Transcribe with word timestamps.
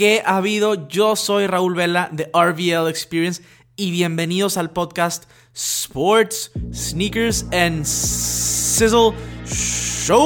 ¿Qué 0.00 0.22
ha 0.24 0.38
habido? 0.38 0.88
Yo 0.88 1.14
soy 1.14 1.46
Raúl 1.46 1.74
Vela 1.74 2.08
de 2.10 2.30
RVL 2.32 2.88
Experience 2.88 3.42
y 3.76 3.90
bienvenidos 3.90 4.56
al 4.56 4.70
podcast 4.70 5.24
Sports, 5.52 6.52
Sneakers 6.72 7.44
and 7.52 7.84
Sizzle 7.84 9.12
Show. 9.44 10.16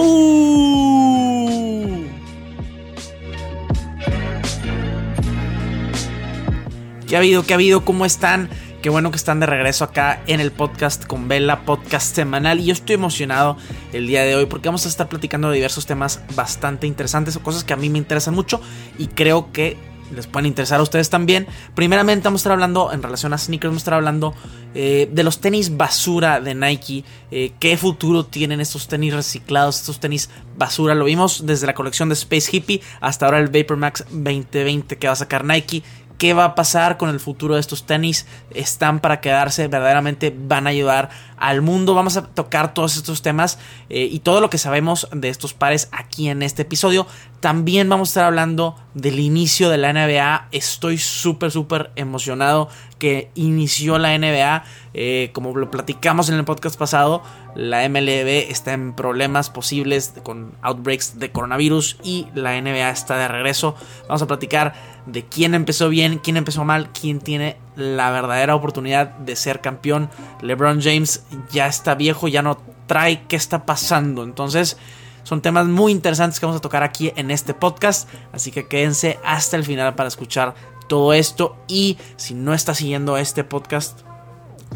¿Qué 7.09 7.16
ha 7.16 7.18
habido? 7.18 7.43
¿Qué 7.43 7.54
ha 7.54 7.56
habido? 7.56 7.84
¿Cómo 7.84 8.06
están? 8.06 8.48
Qué 8.85 8.91
bueno 8.91 9.11
que 9.11 9.16
están 9.16 9.41
de 9.41 9.46
regreso 9.46 9.82
acá 9.82 10.21
en 10.27 10.41
el 10.41 10.53
podcast 10.53 11.07
con 11.07 11.27
Vela, 11.27 11.62
podcast 11.64 12.14
semanal. 12.14 12.61
Y 12.61 12.66
yo 12.66 12.75
estoy 12.75 12.96
emocionado 12.96 13.57
el 13.95 14.07
día 14.07 14.25
de 14.25 14.37
hoy 14.37 14.45
porque 14.45 14.69
vamos 14.69 14.84
a 14.84 14.91
estar 14.91 15.09
platicando 15.09 15.48
de 15.48 15.55
diversos 15.55 15.87
temas 15.87 16.21
bastante 16.37 16.87
interesantes 16.87 17.34
o 17.34 17.43
cosas 17.43 17.65
que 17.65 17.73
a 17.73 17.77
mí 17.77 17.89
me 17.89 17.97
interesan 17.97 18.34
mucho 18.34 18.61
y 18.98 19.07
creo 19.07 19.52
que 19.52 19.79
les 20.15 20.27
pueden 20.27 20.45
interesar 20.45 20.80
a 20.80 20.83
ustedes 20.83 21.09
también. 21.09 21.47
Primeramente 21.75 22.25
vamos 22.25 22.41
a 22.41 22.42
estar 22.42 22.52
hablando 22.52 22.92
en 22.92 23.02
relación 23.02 23.33
a 23.33 23.39
sneakers, 23.39 23.70
vamos 23.70 23.80
a 23.80 23.84
estar 23.84 23.95
hablando 23.95 24.34
eh, 24.75 25.09
de 25.11 25.23
los 25.23 25.41
tenis 25.41 25.78
basura 25.78 26.42
de 26.42 26.55
Nike, 26.55 27.05
eh, 27.30 27.53
qué 27.59 27.78
futuro 27.78 28.27
tienen 28.27 28.61
estos 28.61 28.87
tenis 28.87 29.14
reciclados, 29.14 29.80
estos 29.80 29.98
tenis 29.98 30.28
basura. 30.59 30.95
Lo 30.95 31.06
vimos 31.06 31.47
desde 31.47 31.66
la 31.66 31.75
colección 31.75 32.11
de 32.11 32.14
Space 32.14 32.55
Hippie 32.55 32.83
hasta 33.01 33.25
ahora 33.25 33.39
el 33.39 33.48
Vapor 33.48 33.78
Max 33.78 34.05
2020 34.11 34.98
que 34.98 35.06
va 35.06 35.14
a 35.14 35.16
sacar 35.16 35.42
Nike 35.42 35.83
qué 36.18 36.34
va 36.34 36.45
a 36.45 36.54
pasar 36.54 36.96
con 36.96 37.10
el 37.10 37.20
futuro 37.20 37.54
de 37.54 37.60
estos 37.60 37.86
tenis. 37.86 38.27
Están 38.50 39.00
para 39.00 39.20
quedarse, 39.20 39.68
verdaderamente 39.68 40.34
van 40.36 40.66
a 40.66 40.70
ayudar 40.70 41.10
al 41.36 41.62
mundo. 41.62 41.95
Vamos 41.95 42.16
a 42.16 42.27
tocar 42.27 42.74
todos 42.74 42.96
estos 42.96 43.22
temas 43.22 43.59
eh, 43.91 44.09
y 44.10 44.20
todo 44.20 44.41
lo 44.41 44.50
que 44.50 44.58
sabemos 44.58 45.08
de 45.12 45.28
estos 45.28 45.55
pares 45.55 45.88
aquí 45.92 46.28
en 46.28 46.42
este 46.42 46.62
episodio. 46.62 47.06
También 47.41 47.88
vamos 47.88 48.08
a 48.08 48.10
estar 48.10 48.24
hablando 48.24 48.77
del 48.95 49.19
inicio 49.20 49.69
de 49.69 49.78
la 49.78 49.92
NBA. 49.92 50.48
Estoy 50.52 50.98
súper, 50.98 51.50
súper 51.50 51.91
emocionado 51.96 52.69
que 52.98 53.30
inició 53.34 53.98
la 53.98 54.17
NBA. 54.17 54.64
Eh, 54.94 55.30
como 55.34 55.55
lo 55.55 55.70
platicamos 55.70 56.28
en 56.30 56.36
el 56.36 56.44
podcast 56.44 56.78
pasado, 56.78 57.22
la 57.55 57.86
MLB 57.89 58.50
está 58.50 58.72
en 58.72 58.94
problemas 58.94 59.50
posibles 59.50 60.14
con 60.22 60.55
outbreaks 60.62 61.19
de 61.19 61.30
coronavirus 61.30 61.98
y 62.02 62.28
la 62.34 62.58
NBA 62.61 62.89
está 62.89 63.19
de 63.19 63.28
regreso. 63.28 63.74
Vamos 64.08 64.22
a 64.22 64.27
platicar 64.27 64.74
de 65.06 65.24
quién 65.24 65.55
empezó 65.55 65.88
bien, 65.88 66.19
quién 66.19 66.36
empezó 66.36 66.64
mal, 66.64 66.91
quién 66.92 67.20
tiene 67.20 67.56
la 67.77 68.10
verdadera 68.10 68.55
oportunidad 68.55 69.11
de 69.19 69.36
ser 69.36 69.61
campeón. 69.61 70.11
LeBron 70.41 70.80
James 70.80 71.24
ya 71.50 71.66
está 71.66 71.94
viejo, 71.94 72.28
ya 72.28 72.42
no 72.42 72.58
trae 72.86 73.22
qué 73.27 73.36
está 73.36 73.66
pasando. 73.66 74.22
Entonces, 74.22 74.77
son 75.24 75.41
temas 75.41 75.66
muy 75.66 75.92
interesantes 75.92 76.38
que 76.38 76.46
vamos 76.46 76.58
a 76.58 76.62
tocar 76.62 76.83
aquí 76.83 77.12
en 77.16 77.30
este 77.30 77.55
podcast. 77.55 78.08
Así 78.33 78.50
que 78.50 78.66
quédense 78.66 79.19
hasta 79.24 79.56
el 79.56 79.64
final 79.64 79.94
para 79.94 80.08
escuchar 80.08 80.55
todo 80.88 81.12
esto. 81.12 81.56
Y 81.66 81.98
si 82.16 82.34
no 82.34 82.55
estás 82.55 82.78
siguiendo 82.78 83.16
este 83.16 83.44
podcast, 83.44 84.00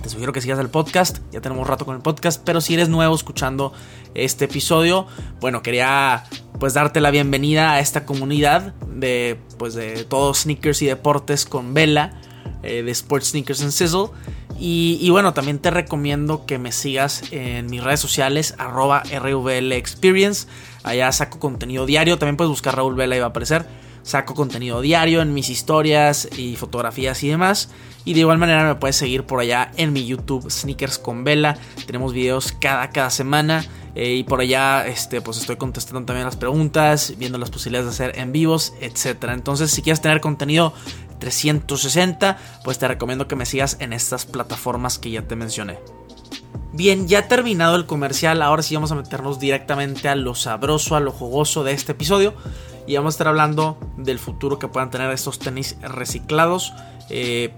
te 0.03 0.09
sugiero 0.09 0.33
que 0.33 0.41
sigas 0.41 0.59
el 0.59 0.71
podcast. 0.71 1.19
Ya 1.33 1.41
tenemos 1.41 1.67
rato 1.67 1.85
con 1.85 1.97
el 1.97 2.03
podcast. 2.03 2.43
Pero 2.45 2.61
si 2.61 2.75
eres 2.75 2.89
nuevo 2.89 3.15
escuchando 3.15 3.73
este 4.15 4.47
episodio, 4.47 5.07
bueno, 5.41 5.63
quería 5.63 6.25
pues 6.59 6.75
darte 6.75 7.01
la 7.01 7.11
bienvenida 7.11 7.73
a 7.73 7.81
esta 7.81 8.05
comunidad 8.05 8.75
de 8.95 9.39
pues 9.59 9.75
de 9.75 10.05
todos 10.05 10.41
sneakers 10.41 10.83
y 10.83 10.87
deportes 10.87 11.47
con 11.47 11.75
vela 11.75 12.21
eh, 12.63 12.83
de 12.83 12.91
Sports 12.91 13.29
Sneakers 13.29 13.63
and 13.63 13.71
Sizzle. 13.71 14.09
Y, 14.61 15.09
bueno, 15.11 15.35
también 15.35 15.61
te 15.61 15.71
recomiendo 15.71 16.45
que 16.45 16.59
me 16.59 16.73
sigas 16.73 17.23
en 17.31 17.67
mis 17.67 17.85
redes 17.85 18.01
sociales, 18.01 18.57
arroba 18.59 19.05
RVL 19.05 19.71
Experience. 19.73 20.49
Allá 20.83 21.13
saco 21.13 21.39
contenido 21.39 21.87
diario. 21.87 22.19
También 22.19 22.37
puedes 22.37 22.51
buscar 22.51 22.75
Raúl 22.75 22.97
Vela 22.97 23.15
y 23.15 23.21
va 23.21 23.27
a 23.27 23.29
aparecer. 23.29 23.67
Saco 24.09 24.35
contenido 24.35 24.81
diario 24.81 25.21
en 25.21 25.35
mis 25.35 25.51
historias 25.51 26.31
y 26.35 26.57
fotografías 26.57 27.23
y 27.25 27.29
demás. 27.29 27.69
Y 28.07 28.15
de 28.15 28.21
igual 28.21 28.39
manera 28.39 28.65
me 28.65 28.75
puedes 28.75 28.97
seguir 28.97 29.25
por 29.25 29.39
allá 29.39 29.71
en 29.77 29.93
mi 29.93 30.07
YouTube 30.07 30.51
Sneakers 30.51 30.99
con 30.99 31.25
Vela. 31.25 31.59
Tenemos 31.85 32.15
videos 32.15 32.53
cada, 32.59 32.89
cada 32.89 33.11
semana. 33.11 33.67
Eh, 33.95 34.15
y 34.15 34.23
por 34.25 34.41
allá 34.41 34.87
este, 34.87 35.21
pues 35.21 35.37
estoy 35.37 35.57
contestando 35.57 36.07
también 36.07 36.25
las 36.25 36.37
preguntas, 36.37 37.13
viendo 37.19 37.37
las 37.37 37.51
posibilidades 37.51 37.85
de 37.85 38.05
hacer 38.05 38.19
en 38.19 38.33
vivos, 38.33 38.73
etc. 38.81 39.25
Entonces 39.25 39.71
si 39.73 39.83
quieres 39.83 40.01
tener 40.01 40.23
contenido 40.23 40.73
360, 41.19 42.39
pues 42.65 42.79
te 42.79 42.89
recomiendo 42.89 43.29
que 43.29 43.37
me 43.37 43.45
sigas 43.45 43.77
en 43.79 43.93
estas 43.93 44.25
plataformas 44.25 44.99
que 44.99 45.11
ya 45.11 45.21
te 45.29 45.37
mencioné. 45.37 45.81
Bien, 46.73 47.09
ya 47.09 47.29
terminado 47.29 47.77
el 47.77 47.85
comercial, 47.85 48.41
ahora 48.41 48.63
sí 48.63 48.75
vamos 48.75 48.91
a 48.91 48.95
meternos 48.95 49.39
directamente 49.39 50.09
a 50.09 50.15
lo 50.15 50.35
sabroso, 50.35 50.97
a 50.97 51.01
lo 51.01 51.13
jugoso 51.13 51.63
de 51.63 51.73
este 51.73 51.93
episodio. 51.93 52.33
Y 52.89 52.97
vamos 52.97 53.13
a 53.13 53.17
estar 53.17 53.29
hablando 53.29 53.77
del 53.99 54.19
futuro 54.19 54.59
que 54.59 54.67
puedan 54.67 54.91
tener 54.91 55.11
estos 55.11 55.39
tenis 55.39 55.77
reciclados. 55.83 56.73
Eh, 57.11 57.53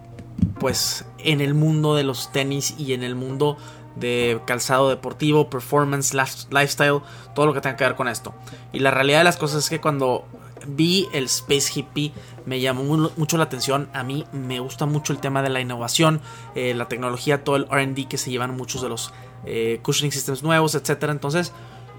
pues 0.58 1.04
en 1.18 1.40
el 1.40 1.54
mundo 1.54 1.94
de 1.94 2.02
los 2.02 2.32
tenis 2.32 2.74
y 2.78 2.94
en 2.94 3.04
el 3.04 3.14
mundo 3.14 3.56
de 3.94 4.40
calzado 4.44 4.88
deportivo, 4.88 5.48
performance, 5.48 6.14
lifestyle, 6.14 7.02
todo 7.34 7.46
lo 7.46 7.54
que 7.54 7.60
tenga 7.60 7.76
que 7.76 7.84
ver 7.84 7.94
con 7.94 8.08
esto. 8.08 8.34
Y 8.72 8.80
la 8.80 8.90
realidad 8.90 9.18
de 9.18 9.24
las 9.24 9.36
cosas 9.36 9.62
es 9.64 9.70
que 9.70 9.80
cuando 9.80 10.24
vi 10.66 11.08
el 11.12 11.26
Space 11.26 11.78
Hippie 11.78 12.12
me 12.44 12.60
llamó 12.60 12.82
mucho 13.16 13.36
la 13.36 13.44
atención. 13.44 13.88
A 13.92 14.02
mí 14.02 14.24
me 14.32 14.58
gusta 14.58 14.84
mucho 14.84 15.12
el 15.12 15.20
tema 15.20 15.42
de 15.42 15.50
la 15.50 15.60
innovación, 15.60 16.20
eh, 16.56 16.74
la 16.74 16.88
tecnología, 16.88 17.44
todo 17.44 17.54
el 17.54 17.66
RD 17.66 18.08
que 18.08 18.18
se 18.18 18.32
llevan 18.32 18.56
muchos 18.56 18.82
de 18.82 18.88
los 18.88 19.12
eh, 19.46 19.78
cushioning 19.84 20.10
systems 20.10 20.42
nuevos, 20.42 20.74
etc. 20.74 21.04
Entonces, 21.04 21.52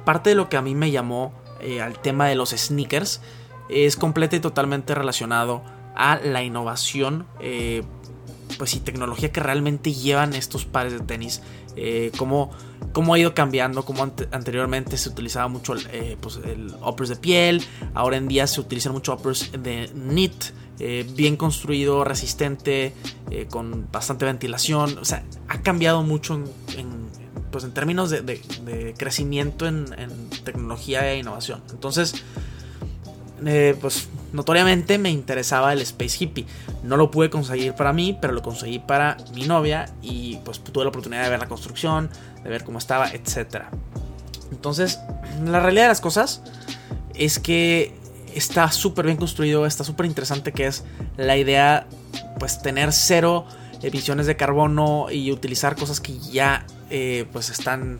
parte 0.03 0.31
de 0.31 0.35
lo 0.35 0.49
que 0.49 0.57
a 0.57 0.61
mí 0.61 0.75
me 0.75 0.91
llamó 0.91 1.31
eh, 1.61 1.81
al 1.81 1.99
tema 1.99 2.27
de 2.27 2.35
los 2.35 2.51
sneakers 2.51 3.21
es 3.69 3.95
completo 3.95 4.35
y 4.35 4.39
totalmente 4.39 4.95
relacionado 4.95 5.61
a 5.95 6.17
la 6.17 6.43
innovación 6.43 7.25
pues 8.57 8.73
y 8.73 8.79
tecnología 8.81 9.31
que 9.31 9.39
realmente 9.39 9.93
llevan 9.93 10.33
estos 10.33 10.65
pares 10.65 10.93
de 10.93 10.99
tenis 10.99 11.41
eh, 11.75 12.11
cómo, 12.17 12.51
ha 13.13 13.19
ido 13.19 13.33
cambiando, 13.33 13.85
como 13.85 14.03
anteriormente 14.03 14.97
se 14.97 15.09
utilizaba 15.09 15.47
mucho 15.47 15.75
eh, 15.91 16.17
pues, 16.19 16.39
el 16.43 16.73
uppers 16.85 17.09
de 17.09 17.15
piel, 17.15 17.63
ahora 17.93 18.17
en 18.17 18.27
día 18.27 18.47
se 18.47 18.59
utilizan 18.59 18.93
mucho 18.93 19.13
uppers 19.13 19.51
de 19.51 19.89
knit, 19.93 20.33
eh, 20.79 21.05
bien 21.15 21.37
construido, 21.37 22.03
resistente, 22.03 22.93
con 23.49 23.87
bastante 23.91 24.25
ventilación, 24.25 24.97
o 24.97 25.05
sea, 25.05 25.23
ha 25.47 25.61
cambiado 25.61 26.03
mucho 26.03 26.33
en, 26.77 27.07
pues, 27.51 27.63
en 27.63 27.71
términos 27.71 28.09
de, 28.09 28.95
crecimiento 28.97 29.67
en, 29.67 29.85
tecnología 30.43 31.11
e 31.11 31.19
innovación. 31.19 31.61
Entonces, 31.71 32.15
pues 33.79 34.09
notoriamente 34.33 34.97
me 34.97 35.09
interesaba 35.09 35.73
el 35.73 35.81
Space 35.81 36.23
Hippie. 36.23 36.45
No 36.83 36.97
lo 36.97 37.11
pude 37.11 37.29
conseguir 37.29 37.73
para 37.73 37.93
mí, 37.93 38.17
pero 38.19 38.33
lo 38.33 38.41
conseguí 38.41 38.79
para 38.79 39.17
mi 39.33 39.45
novia 39.45 39.89
y 40.01 40.37
pues 40.45 40.59
tuve 40.63 40.83
la 40.83 40.89
oportunidad 40.89 41.23
de 41.23 41.29
ver 41.29 41.39
la 41.39 41.47
construcción, 41.47 42.09
de 42.43 42.49
ver 42.49 42.63
cómo 42.63 42.77
estaba, 42.77 43.09
etc. 43.11 43.65
Entonces, 44.51 44.99
la 45.45 45.59
realidad 45.59 45.83
de 45.83 45.89
las 45.89 46.01
cosas 46.01 46.41
es 47.15 47.39
que 47.39 47.93
está 48.33 48.71
súper 48.71 49.05
bien 49.05 49.17
construido, 49.17 49.65
está 49.65 49.83
súper 49.83 50.05
interesante 50.05 50.51
que 50.51 50.67
es 50.67 50.83
la 51.17 51.37
idea, 51.37 51.87
pues 52.39 52.61
tener 52.61 52.93
cero 52.93 53.45
emisiones 53.81 54.27
de 54.27 54.35
carbono 54.37 55.07
y 55.11 55.31
utilizar 55.31 55.75
cosas 55.75 55.99
que 55.99 56.17
ya 56.19 56.65
eh, 56.91 57.25
pues 57.31 57.49
están 57.49 57.99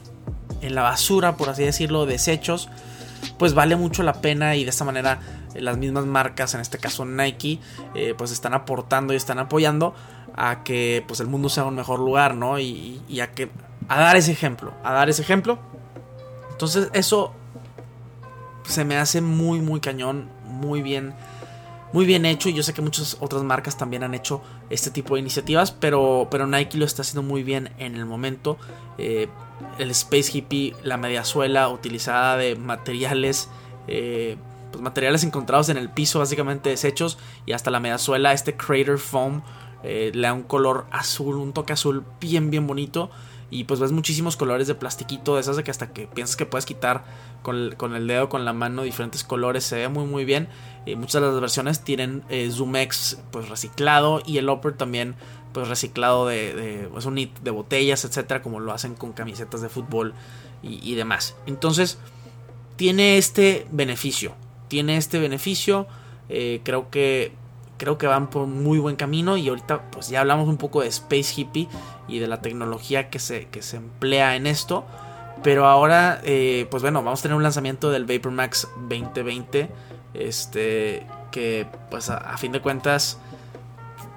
en 0.61 0.75
la 0.75 0.83
basura, 0.83 1.37
por 1.37 1.49
así 1.49 1.63
decirlo, 1.63 2.05
desechos, 2.05 2.69
pues 3.37 3.53
vale 3.53 3.75
mucho 3.75 4.03
la 4.03 4.13
pena 4.21 4.55
y 4.55 4.63
de 4.63 4.69
esta 4.69 4.83
manera 4.85 5.19
las 5.55 5.77
mismas 5.77 6.05
marcas, 6.05 6.53
en 6.53 6.61
este 6.61 6.77
caso 6.77 7.05
Nike, 7.05 7.59
eh, 7.95 8.13
pues 8.17 8.31
están 8.31 8.53
aportando 8.53 9.13
y 9.13 9.15
están 9.15 9.39
apoyando 9.39 9.95
a 10.35 10.63
que 10.63 11.03
pues 11.07 11.19
el 11.19 11.27
mundo 11.27 11.49
sea 11.49 11.65
un 11.65 11.75
mejor 11.75 11.99
lugar, 11.99 12.35
¿no? 12.35 12.59
Y, 12.59 13.01
a 13.21 13.31
que 13.31 13.49
a 13.87 13.99
dar 13.99 14.15
ese 14.15 14.31
ejemplo, 14.31 14.73
a 14.83 14.93
dar 14.93 15.09
ese 15.09 15.21
ejemplo. 15.21 15.59
Entonces 16.51 16.89
eso 16.93 17.33
se 18.63 18.85
me 18.85 18.97
hace 18.97 19.21
muy 19.21 19.59
muy 19.61 19.79
cañón, 19.79 20.29
muy 20.45 20.81
bien 20.81 21.13
muy 21.93 22.05
bien 22.05 22.25
hecho 22.25 22.49
y 22.49 22.53
yo 22.53 22.63
sé 22.63 22.73
que 22.73 22.81
muchas 22.81 23.17
otras 23.19 23.43
marcas 23.43 23.77
también 23.77 24.03
han 24.03 24.13
hecho 24.13 24.41
este 24.69 24.91
tipo 24.91 25.15
de 25.15 25.21
iniciativas, 25.21 25.71
pero, 25.71 26.27
pero 26.31 26.47
Nike 26.47 26.77
lo 26.77 26.85
está 26.85 27.01
haciendo 27.01 27.23
muy 27.23 27.43
bien 27.43 27.71
en 27.77 27.95
el 27.95 28.05
momento. 28.05 28.57
Eh, 28.97 29.27
el 29.77 29.91
Space 29.91 30.31
Hippie, 30.33 30.75
la 30.83 30.97
mediasuela 30.97 31.69
utilizada 31.69 32.37
de 32.37 32.55
materiales 32.55 33.49
eh, 33.87 34.37
pues, 34.71 34.81
materiales 34.81 35.23
encontrados 35.23 35.69
en 35.69 35.77
el 35.77 35.89
piso, 35.89 36.19
básicamente 36.19 36.69
desechos, 36.69 37.17
y 37.45 37.51
hasta 37.51 37.71
la 37.71 37.79
mediasuela, 37.79 38.33
este 38.33 38.55
Crater 38.55 38.97
Foam, 38.97 39.41
eh, 39.83 40.11
le 40.13 40.21
da 40.21 40.33
un 40.33 40.43
color 40.43 40.85
azul, 40.91 41.35
un 41.35 41.53
toque 41.53 41.73
azul 41.73 42.05
bien, 42.19 42.49
bien 42.49 42.67
bonito. 42.67 43.11
Y 43.53 43.65
pues 43.65 43.81
ves 43.81 43.91
muchísimos 43.91 44.37
colores 44.37 44.67
de 44.67 44.75
plastiquito, 44.75 45.35
de 45.35 45.41
esas 45.41 45.57
de 45.57 45.65
que 45.65 45.71
hasta 45.71 45.91
que 45.91 46.07
piensas 46.07 46.37
que 46.37 46.45
puedes 46.45 46.65
quitar 46.65 47.03
con 47.41 47.57
el, 47.57 47.75
con 47.75 47.95
el 47.95 48.07
dedo, 48.07 48.29
con 48.29 48.45
la 48.45 48.53
mano, 48.53 48.83
diferentes 48.83 49.25
colores, 49.25 49.65
se 49.65 49.75
ve 49.75 49.89
muy, 49.89 50.05
muy 50.05 50.23
bien. 50.23 50.47
Y 50.85 50.95
muchas 50.95 51.21
de 51.21 51.27
las 51.27 51.39
versiones 51.39 51.81
tienen 51.81 52.23
eh, 52.29 52.51
pues 53.31 53.49
reciclado 53.49 54.21
y 54.25 54.37
el 54.37 54.49
Upper 54.49 54.73
también 54.73 55.15
pues 55.53 55.67
reciclado 55.67 56.27
de, 56.27 56.55
de 56.55 56.87
pues, 56.87 57.05
un 57.05 57.15
de 57.15 57.51
botellas, 57.51 58.05
etcétera, 58.05 58.41
como 58.41 58.59
lo 58.59 58.71
hacen 58.71 58.95
con 58.95 59.13
camisetas 59.13 59.61
de 59.61 59.69
fútbol 59.69 60.13
y, 60.63 60.79
y 60.81 60.95
demás. 60.95 61.35
Entonces, 61.45 61.99
tiene 62.77 63.17
este 63.17 63.67
beneficio 63.71 64.33
tiene 64.71 64.95
este 64.95 65.19
beneficio 65.19 65.85
Eh, 66.33 66.61
creo 66.63 66.89
que 66.89 67.33
creo 67.77 67.97
que 67.97 68.07
van 68.07 68.29
por 68.29 68.47
muy 68.47 68.79
buen 68.79 68.95
camino 68.95 69.35
y 69.35 69.49
ahorita 69.49 69.91
pues 69.91 70.07
ya 70.07 70.21
hablamos 70.21 70.47
un 70.47 70.55
poco 70.55 70.79
de 70.81 70.87
Space 70.87 71.33
Hippie 71.35 71.67
y 72.07 72.19
de 72.19 72.27
la 72.27 72.41
tecnología 72.41 73.09
que 73.09 73.19
se, 73.19 73.47
que 73.49 73.61
se 73.61 73.75
emplea 73.77 74.37
en 74.37 74.47
esto. 74.47 74.85
Pero 75.43 75.65
ahora, 75.65 76.21
eh, 76.23 76.67
pues 76.71 76.83
bueno, 76.83 77.03
vamos 77.03 77.19
a 77.19 77.23
tener 77.23 77.35
un 77.35 77.43
lanzamiento 77.43 77.89
del 77.89 78.05
Vapor 78.05 78.31
Max 78.31 78.69
2020. 78.87 79.69
Este, 80.13 81.07
que 81.31 81.67
pues 81.89 82.09
a, 82.09 82.37
fin 82.37 82.51
de 82.51 82.61
cuentas 82.61 83.17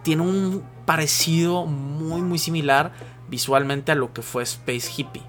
tiene 0.03 0.23
un 0.23 0.65
parecido 0.85 1.67
muy 1.67 2.21
muy 2.21 2.39
similar 2.39 2.93
visualmente 3.29 3.93
a 3.93 3.95
lo 3.95 4.13
que 4.13 4.23
fue 4.23 4.43
Space 4.43 4.91
Hippie. 4.97 5.23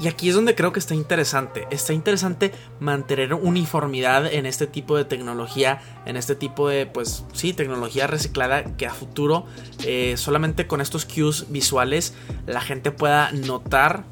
Y 0.00 0.08
aquí 0.08 0.30
es 0.30 0.34
donde 0.34 0.54
creo 0.54 0.72
que 0.72 0.78
está 0.78 0.94
interesante. 0.94 1.66
Está 1.70 1.92
interesante 1.92 2.52
mantener 2.80 3.34
uniformidad 3.34 4.32
en 4.32 4.46
este 4.46 4.66
tipo 4.66 4.96
de 4.96 5.04
tecnología, 5.04 5.82
en 6.06 6.16
este 6.16 6.34
tipo 6.34 6.70
de, 6.70 6.86
pues 6.86 7.26
sí, 7.34 7.52
tecnología 7.52 8.06
reciclada 8.06 8.64
que 8.78 8.86
a 8.86 8.94
futuro 8.94 9.44
eh, 9.84 10.14
solamente 10.16 10.66
con 10.66 10.80
estos 10.80 11.04
cues 11.04 11.52
visuales 11.52 12.14
la 12.46 12.62
gente 12.62 12.92
pueda 12.92 13.30
notar 13.32 14.04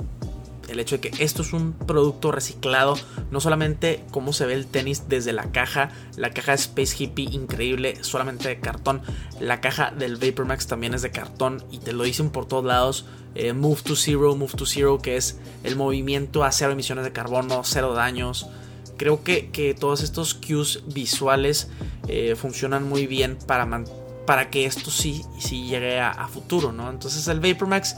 el 0.68 0.80
hecho 0.80 0.98
de 0.98 1.08
que 1.08 1.24
esto 1.24 1.42
es 1.42 1.52
un 1.52 1.72
producto 1.72 2.32
reciclado, 2.32 2.96
no 3.30 3.40
solamente 3.40 4.04
cómo 4.10 4.32
se 4.32 4.46
ve 4.46 4.54
el 4.54 4.66
tenis 4.66 5.04
desde 5.08 5.32
la 5.32 5.50
caja, 5.50 5.90
la 6.16 6.30
caja 6.30 6.54
Space 6.54 6.96
Hippie 6.98 7.28
increíble, 7.30 8.02
solamente 8.02 8.48
de 8.48 8.60
cartón, 8.60 9.02
la 9.40 9.60
caja 9.60 9.90
del 9.90 10.16
Vapor 10.16 10.46
Max 10.46 10.66
también 10.66 10.94
es 10.94 11.02
de 11.02 11.10
cartón 11.10 11.64
y 11.70 11.78
te 11.78 11.92
lo 11.92 12.04
dicen 12.04 12.30
por 12.30 12.46
todos 12.46 12.64
lados, 12.64 13.06
eh, 13.34 13.52
Move 13.52 13.82
to 13.82 13.96
Zero, 13.96 14.34
Move 14.34 14.52
to 14.54 14.66
Zero, 14.66 14.98
que 14.98 15.16
es 15.16 15.38
el 15.64 15.76
movimiento 15.76 16.44
a 16.44 16.52
cero 16.52 16.72
emisiones 16.72 17.04
de 17.04 17.12
carbono, 17.12 17.62
cero 17.64 17.94
daños. 17.94 18.48
Creo 18.96 19.22
que, 19.22 19.76
todos 19.78 20.02
estos 20.02 20.34
cues 20.34 20.82
visuales 20.86 21.68
eh, 22.08 22.34
funcionan 22.34 22.88
muy 22.88 23.06
bien 23.06 23.38
para, 23.46 23.84
para 24.26 24.50
que 24.50 24.66
esto 24.66 24.90
sí, 24.90 25.22
sí 25.38 25.68
llegue 25.68 26.00
a, 26.00 26.26
futuro, 26.26 26.72
¿no? 26.72 26.90
Entonces 26.90 27.28
el 27.28 27.38
Vapor 27.38 27.68
Max 27.68 27.94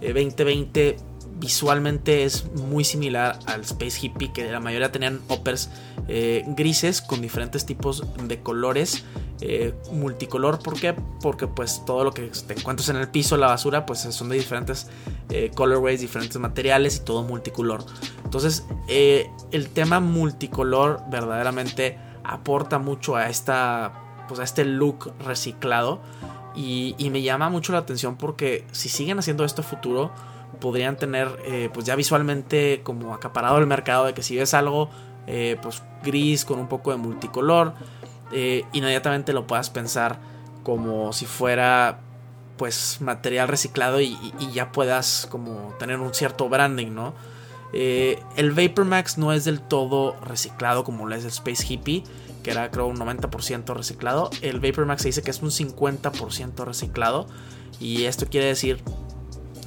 2020 0.00 0.88
eh, 0.88 0.96
visualmente 1.42 2.22
es 2.22 2.46
muy 2.54 2.84
similar 2.84 3.36
al 3.46 3.62
Space 3.62 3.98
Hippie, 4.00 4.32
que 4.32 4.50
la 4.50 4.60
mayoría 4.60 4.92
tenían 4.92 5.20
uppers 5.28 5.70
eh, 6.06 6.44
grises 6.46 7.02
con 7.02 7.20
diferentes 7.20 7.66
tipos 7.66 8.04
de 8.22 8.40
colores. 8.40 9.04
Eh, 9.40 9.74
multicolor, 9.90 10.60
¿por 10.60 10.78
qué? 10.78 10.94
Porque 11.20 11.48
pues 11.48 11.82
todo 11.84 12.04
lo 12.04 12.12
que 12.12 12.30
te 12.46 12.54
encuentras 12.54 12.88
en 12.90 12.96
el 12.96 13.08
piso, 13.08 13.36
la 13.36 13.48
basura, 13.48 13.86
pues 13.86 14.02
son 14.02 14.28
de 14.28 14.36
diferentes 14.36 14.86
eh, 15.30 15.50
colorways, 15.52 16.00
diferentes 16.00 16.38
materiales 16.38 16.98
y 16.98 17.00
todo 17.00 17.24
multicolor. 17.24 17.84
Entonces, 18.22 18.64
el 18.86 19.68
tema 19.70 19.98
multicolor 19.98 21.02
verdaderamente 21.10 21.98
aporta 22.22 22.78
mucho 22.78 23.16
a 23.16 23.28
esta, 23.28 24.24
pues 24.28 24.38
a 24.38 24.44
este 24.44 24.64
look 24.64 25.12
reciclado. 25.24 26.00
Y, 26.54 26.94
y 26.98 27.10
me 27.10 27.22
llama 27.22 27.48
mucho 27.48 27.72
la 27.72 27.78
atención 27.78 28.16
porque 28.16 28.64
si 28.70 28.88
siguen 28.90 29.18
haciendo 29.18 29.44
esto 29.44 29.62
futuro, 29.62 30.12
podrían 30.60 30.96
tener 30.96 31.28
eh, 31.44 31.70
pues 31.72 31.86
ya 31.86 31.96
visualmente 31.96 32.80
como 32.82 33.14
acaparado 33.14 33.58
el 33.58 33.66
mercado 33.66 34.06
de 34.06 34.14
que 34.14 34.22
si 34.22 34.36
ves 34.36 34.54
algo 34.54 34.90
eh, 35.26 35.56
pues 35.62 35.82
gris 36.02 36.44
con 36.44 36.58
un 36.58 36.68
poco 36.68 36.90
de 36.90 36.96
multicolor 36.96 37.74
eh, 38.32 38.64
inmediatamente 38.72 39.32
lo 39.32 39.46
puedas 39.46 39.70
pensar 39.70 40.18
como 40.62 41.12
si 41.12 41.26
fuera 41.26 42.00
pues 42.56 42.98
material 43.00 43.48
reciclado 43.48 44.00
y, 44.00 44.16
ya 44.52 44.72
puedas 44.72 45.26
como 45.30 45.74
tener 45.78 45.98
un 45.98 46.14
cierto 46.14 46.48
branding 46.48 46.92
no 46.94 47.14
el 47.72 48.50
Vapor 48.50 48.84
Max 48.84 49.16
no 49.16 49.32
es 49.32 49.44
del 49.44 49.60
todo 49.60 50.14
reciclado 50.20 50.84
como 50.84 51.06
lo 51.06 51.14
es 51.14 51.24
el 51.24 51.30
Space 51.30 51.64
Hippie 51.66 52.04
que 52.42 52.50
era 52.50 52.70
creo 52.70 52.86
un 52.86 52.96
90% 52.96 53.74
reciclado. 53.74 54.30
El 54.40 54.60
Vapor 54.60 54.86
Max 54.86 55.02
se 55.02 55.08
dice 55.08 55.22
que 55.22 55.30
es 55.30 55.42
un 55.42 55.50
50% 55.50 56.64
reciclado 56.64 57.26
y 57.80 58.04
esto 58.04 58.26
quiere 58.26 58.46
decir 58.46 58.82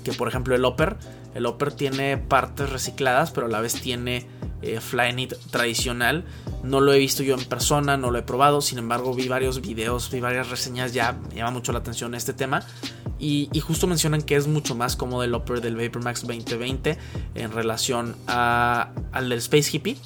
que 0.06 0.13
por 0.13 0.30
ejemplo 0.30 0.56
el 0.56 0.63
Upper, 0.63 0.96
el 1.34 1.46
Upper 1.48 1.74
tiene 1.74 2.18
partes 2.18 2.69
recicladas, 2.69 3.31
pero 3.31 3.48
a 3.48 3.50
la 3.50 3.60
vez 3.60 3.74
tiene 3.81 4.25
eh, 4.62 4.80
Flyknit 4.80 5.34
tradicional. 5.52 6.24
No 6.63 6.80
lo 6.80 6.94
he 6.94 7.00
visto 7.00 7.24
yo 7.24 7.36
en 7.36 7.44
persona, 7.44 7.98
no 7.98 8.12
lo 8.12 8.19
he 8.19 8.24
probado, 8.24 8.62
sin 8.62 8.78
embargo 8.78 9.13
vi 9.13 9.28
varios 9.28 9.62
videos, 9.62 10.10
vi 10.12 10.22
varias 10.22 10.50
reseñas, 10.50 10.94
ya 10.94 11.13
me 11.30 11.36
llama 11.36 11.52
mucho 11.52 11.74
la 11.74 11.80
atención 11.80 12.16
este 12.16 12.34
tema. 12.34 12.63
Y, 13.18 13.50
justo 13.62 13.88
mencionan 13.88 14.22
que 14.22 14.36
es 14.36 14.46
mucho 14.48 14.75
más 14.75 14.96
cómodo 14.96 15.24
el 15.24 15.34
Upper 15.34 15.62
del 15.62 15.75
Vapor 15.78 16.04
Max 16.04 16.22
2020 16.22 16.98
en 17.36 17.52
relación 17.52 18.16
al 18.28 19.30
del 19.30 19.40
Space 19.40 19.75
Hippie. 19.75 19.98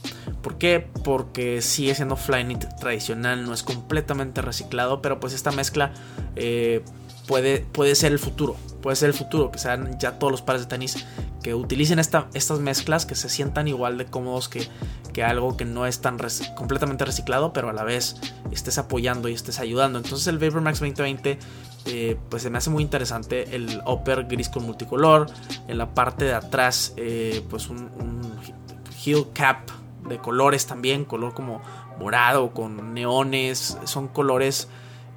¿Por 0.42 0.58
qué? 0.58 0.88
Porque 1.04 1.62
sigue 1.62 1.96
siendo 1.96 2.16
Flyknit 2.16 2.66
tradicional, 2.80 3.46
no 3.46 3.54
es 3.54 3.64
completamente 3.64 4.42
reciclado, 4.42 5.02
pero 5.02 5.20
pues 5.20 5.34
esta 5.34 5.52
mezcla 5.52 5.92
eh, 6.36 6.84
puede, 7.30 7.60
puede 7.60 7.94
ser 7.94 8.12
el 8.12 8.20
futuro 8.20 8.58
puede 8.82 8.96
ser 8.96 9.10
el 9.10 9.16
futuro, 9.16 9.52
que 9.52 9.60
sean 9.60 9.98
ya 10.00 10.18
todos 10.20 10.32
los 10.32 10.42
pares 10.42 10.64
de 10.64 10.68
tenis 10.68 11.06
que 11.44 11.54
utilicen 11.54 12.00
esta, 12.00 12.28
estas 12.34 12.60
mezclas, 12.60 13.06
que 13.06 13.16
se 13.16 13.30
sientan 13.30 13.68
igual 13.68 13.98
de 13.98 14.06
cómodos 14.06 14.50
que, 14.50 14.68
que 15.14 15.24
algo 15.24 15.58
que 15.58 15.66
no 15.66 15.86
es 15.86 16.02
tan 16.02 16.18
completamente 16.56 17.06
reciclado, 17.06 17.54
pero 17.54 17.70
a 17.70 17.74
la 17.74 17.84
vez 17.84 18.16
estés 18.52 18.78
apoyando 18.78 19.30
y 19.30 19.34
estés 19.34 19.60
ayudando. 19.60 20.00
Entonces 20.00 20.28
el 20.28 20.38
Vapor 20.38 20.62
Max 20.62 20.80
2020 20.80 21.40
eh, 21.86 22.18
pues 22.30 22.44
se 22.44 22.50
me 22.50 22.58
hace 22.58 22.70
muy 22.70 22.84
interesante 22.84 23.56
el 23.56 23.82
upper 23.86 24.26
gris 24.26 24.50
con 24.50 24.66
multicolor, 24.66 25.28
en 25.68 25.78
la 25.78 25.94
parte 25.94 26.26
de 26.26 26.34
atrás 26.34 26.94
eh, 26.98 27.44
pues 27.50 27.70
un 27.70 27.90
heel 29.06 29.28
cap 29.34 29.70
de 30.08 30.18
colores 30.18 30.66
también, 30.66 31.06
color 31.06 31.34
como 31.34 31.62
morado 32.00 32.54
con 32.54 32.94
neones, 32.94 33.78
son 33.84 34.08
colores 34.08 34.70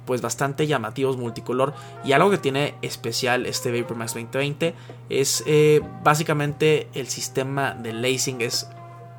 pues 0.05 0.21
bastante 0.21 0.67
llamativos 0.67 1.17
multicolor 1.17 1.73
y 2.03 2.11
algo 2.11 2.29
que 2.29 2.37
tiene 2.37 2.75
especial 2.81 3.45
este 3.45 3.71
Vapor 3.71 3.97
Max 3.97 4.13
2020 4.13 4.73
es 5.09 5.43
eh, 5.45 5.81
básicamente 6.03 6.87
el 6.93 7.07
sistema 7.07 7.73
de 7.73 7.93
lacing 7.93 8.41
es 8.41 8.69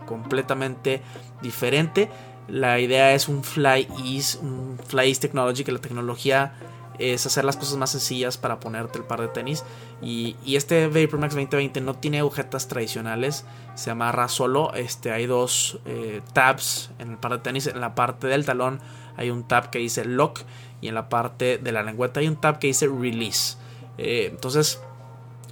completamente 0.07 1.03
diferente. 1.43 2.11
La 2.49 2.79
idea 2.79 3.15
es 3.15 3.29
un 3.29 3.43
fly 3.43 3.89
ease 4.05 4.39
un 4.39 4.79
fly 4.87 5.09
ease 5.09 5.21
technology 5.21 5.65
que 5.65 5.73
la 5.73 5.81
tecnología 5.81 6.53
es 6.99 7.27
hacer 7.27 7.45
las 7.45 7.57
cosas 7.57 7.77
más 7.77 7.91
sencillas 7.91 8.39
para 8.39 8.61
ponerte 8.61 8.99
el 8.99 9.05
par 9.05 9.21
de 9.21 9.29
tenis. 9.29 9.65
Y, 10.01 10.37
este 10.47 10.87
Vapor 10.87 11.19
Max 11.19 11.35
2020 11.35 11.81
no 11.81 11.95
tiene 11.95 12.21
agujetas 12.21 12.69
tradicionales 12.69 13.45
se 13.75 13.91
amarra 13.91 14.29
solo. 14.29 14.73
Este 14.75 15.11
hay 15.11 15.27
dos 15.27 15.81
eh, 15.87 16.21
tabs 16.33 16.91
en 16.99 17.13
el 17.13 17.17
par 17.17 17.33
de 17.33 17.39
tenis 17.39 17.67
en 17.67 17.81
la 17.81 17.95
parte 17.95 18.27
del 18.27 18.45
talón 18.45 18.81
hay 19.17 19.31
un 19.31 19.45
tab 19.45 19.71
que 19.71 19.79
dice 19.79 20.05
lock 20.05 20.41
y 20.81 20.89
en 20.89 20.95
la 20.95 21.09
parte 21.09 21.59
de 21.59 21.73
la 21.73 21.83
lengüeta 21.83 22.21
hay 22.21 22.29
un 22.29 22.37
tab 22.37 22.59
que 22.59 22.67
dice 22.67 22.87
release. 22.87 23.56
Eh, 23.99 24.29
entonces, 24.31 24.81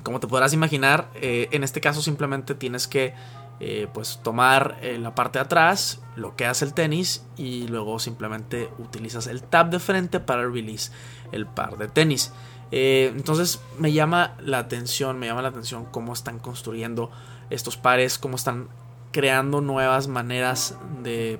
como 0.02 0.20
te 0.20 0.26
podrás 0.26 0.52
imaginar, 0.52 1.08
eh, 1.14 1.48
en 1.52 1.64
este 1.64 1.80
caso 1.80 2.02
simplemente 2.02 2.54
tienes 2.54 2.86
que 2.86 3.14
eh, 3.60 3.86
pues 3.94 4.20
tomar 4.22 4.78
la 4.98 5.14
parte 5.14 5.38
de 5.38 5.44
atrás, 5.44 6.02
lo 6.16 6.34
que 6.34 6.46
hace 6.46 6.64
el 6.64 6.74
tenis 6.74 7.24
y 7.36 7.68
luego 7.68 7.98
simplemente 7.98 8.68
utilizas 8.78 9.26
el 9.28 9.42
tab 9.42 9.70
de 9.70 9.78
frente 9.78 10.18
para 10.18 10.42
release 10.48 10.90
el 11.30 11.46
par 11.46 11.78
de 11.78 11.88
tenis. 11.88 12.32
entonces 12.72 13.60
me 13.78 13.92
llama 13.92 14.34
la 14.40 14.58
atención, 14.58 15.18
me 15.18 15.26
llama 15.26 15.42
la 15.42 15.48
atención 15.48 15.84
cómo 15.84 16.12
están 16.12 16.40
construyendo 16.40 17.10
estos 17.50 17.76
pares, 17.76 18.18
cómo 18.18 18.36
están 18.36 18.68
creando 19.12 19.60
nuevas 19.60 20.08
maneras 20.08 20.76
de 21.02 21.38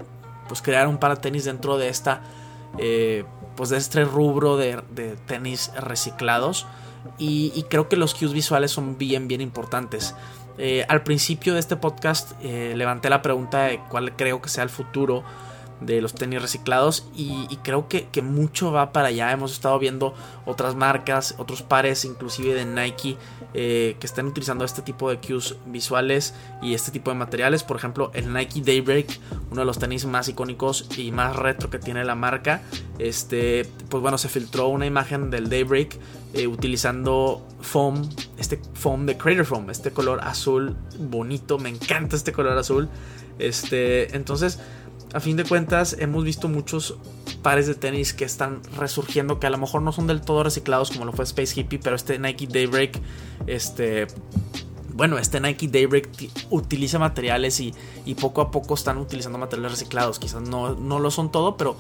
pues 0.48 0.62
crear 0.62 0.88
un 0.88 0.98
par 0.98 1.14
de 1.14 1.20
tenis 1.20 1.44
dentro 1.44 1.78
de 1.78 1.88
esta 1.88 2.22
pues 3.56 3.70
de 3.70 3.76
este 3.76 4.04
rubro 4.04 4.56
de, 4.56 4.82
tenis 5.26 5.70
reciclados. 5.76 6.66
Y, 7.18 7.64
creo 7.68 7.88
que 7.88 7.96
los 7.96 8.14
cues 8.14 8.32
visuales 8.32 8.70
son 8.70 8.96
bien 8.96 9.28
bien 9.28 9.40
importantes. 9.40 10.14
Eh, 10.58 10.84
al 10.88 11.02
principio 11.02 11.54
de 11.54 11.60
este 11.60 11.76
podcast 11.76 12.32
eh, 12.42 12.74
levanté 12.76 13.08
la 13.08 13.22
pregunta 13.22 13.64
de 13.64 13.80
cuál 13.88 14.14
creo 14.16 14.42
que 14.42 14.48
sea 14.48 14.62
el 14.62 14.70
futuro 14.70 15.24
de 15.86 16.00
los 16.00 16.14
tenis 16.14 16.40
reciclados 16.40 17.06
y, 17.14 17.46
creo 17.62 17.88
que, 17.88 18.22
mucho 18.22 18.72
va 18.72 18.92
para 18.92 19.08
allá. 19.08 19.32
Hemos 19.32 19.52
estado 19.52 19.78
viendo 19.78 20.14
otras 20.46 20.74
marcas, 20.74 21.34
otros 21.38 21.62
pares, 21.62 22.04
inclusive 22.04 22.54
de 22.54 22.64
Nike, 22.64 23.16
eh, 23.54 23.96
que 23.98 24.06
están 24.06 24.26
utilizando 24.26 24.64
este 24.64 24.82
tipo 24.82 25.10
de 25.10 25.18
cues 25.18 25.56
visuales 25.66 26.34
y 26.62 26.74
este 26.74 26.90
tipo 26.90 27.10
de 27.10 27.16
materiales. 27.16 27.62
Por 27.62 27.76
ejemplo, 27.76 28.10
el 28.14 28.32
Nike 28.32 28.60
Daybreak, 28.60 29.18
uno 29.50 29.60
de 29.60 29.66
los 29.66 29.78
tenis 29.78 30.04
más 30.06 30.28
icónicos 30.28 30.86
y 30.96 31.12
más 31.12 31.36
retro 31.36 31.70
que 31.70 31.78
tiene 31.78 32.04
la 32.04 32.14
marca. 32.14 32.62
Este, 32.98 33.66
pues 33.88 34.00
bueno, 34.02 34.18
se 34.18 34.28
filtró 34.28 34.68
una 34.68 34.86
imagen 34.86 35.30
del 35.30 35.48
Daybreak 35.48 35.98
eh, 36.34 36.46
utilizando 36.46 37.46
foam, 37.60 38.08
este 38.38 38.58
foam 38.74 39.04
de 39.04 39.18
Crater 39.18 39.44
Foam, 39.44 39.68
este 39.70 39.90
color 39.90 40.20
azul 40.22 40.76
bonito, 40.98 41.58
me 41.58 41.68
encanta 41.68 42.16
este 42.16 42.32
color 42.32 42.56
azul. 42.56 42.88
Este, 43.38 44.14
entonces 44.16 44.58
a 45.12 45.20
fin 45.20 45.36
de 45.36 45.44
cuentas 45.44 45.96
hemos 45.98 46.24
visto 46.24 46.48
muchos 46.48 46.96
pares 47.42 47.66
de 47.66 47.74
tenis 47.74 48.14
que 48.14 48.24
están 48.24 48.62
resurgiendo, 48.76 49.38
que 49.38 49.46
a 49.46 49.50
lo 49.50 49.58
mejor 49.58 49.82
no 49.82 49.92
son 49.92 50.06
del 50.06 50.20
todo 50.20 50.42
reciclados 50.42 50.90
como 50.90 51.04
lo 51.04 51.12
fue 51.12 51.24
Space 51.24 51.58
Hippie, 51.58 51.78
pero 51.78 51.96
este 51.96 52.18
Nike 52.18 52.46
Daybreak, 52.46 53.00
este... 53.46 54.06
Bueno, 54.94 55.16
este 55.16 55.40
Nike 55.40 55.68
Daybreak 55.68 56.10
utiliza 56.50 56.98
materiales 56.98 57.60
y, 57.60 57.72
poco 58.20 58.42
a 58.42 58.50
poco 58.50 58.74
están 58.74 58.98
utilizando 58.98 59.38
materiales 59.38 59.72
reciclados. 59.72 60.18
Quizás 60.18 60.42
no, 60.42 60.74
no 60.74 60.98
lo 60.98 61.10
son 61.10 61.32
todo, 61.32 61.56
pero 61.56 61.78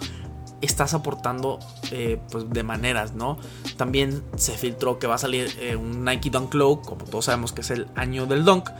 estás 0.62 0.94
aportando 0.94 1.58
eh, 1.90 2.18
pues 2.30 2.48
de 2.48 2.62
maneras, 2.62 3.12
¿no? 3.12 3.36
También 3.76 4.22
se 4.36 4.52
filtró 4.52 4.98
que 4.98 5.06
va 5.06 5.16
a 5.16 5.18
salir 5.18 5.54
eh, 5.60 5.76
un 5.76 6.04
Nike 6.04 6.30
Dunk 6.30 6.54
Low, 6.54 6.80
como 6.80 7.04
todos 7.04 7.26
sabemos 7.26 7.52
que 7.52 7.60
es 7.60 7.70
el 7.70 7.88
año 7.96 8.24
del 8.26 8.44
Dunk, 8.44 8.70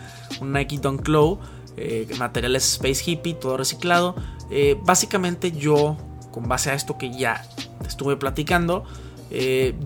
un 0.41 0.53
Nike 0.53 0.79
Dunk 0.79 1.07
Low, 1.09 1.39
eh, 1.77 2.09
materiales 2.19 2.73
Space 2.73 3.11
Hippie, 3.11 3.35
todo 3.35 3.57
reciclado. 3.57 4.15
Básicamente 4.85 5.53
yo, 5.53 5.97
con 6.31 6.49
base 6.49 6.71
a 6.71 6.75
esto 6.75 6.99
que 6.99 7.11
ya 7.11 7.45
estuve 7.87 8.17
platicando, 8.17 8.85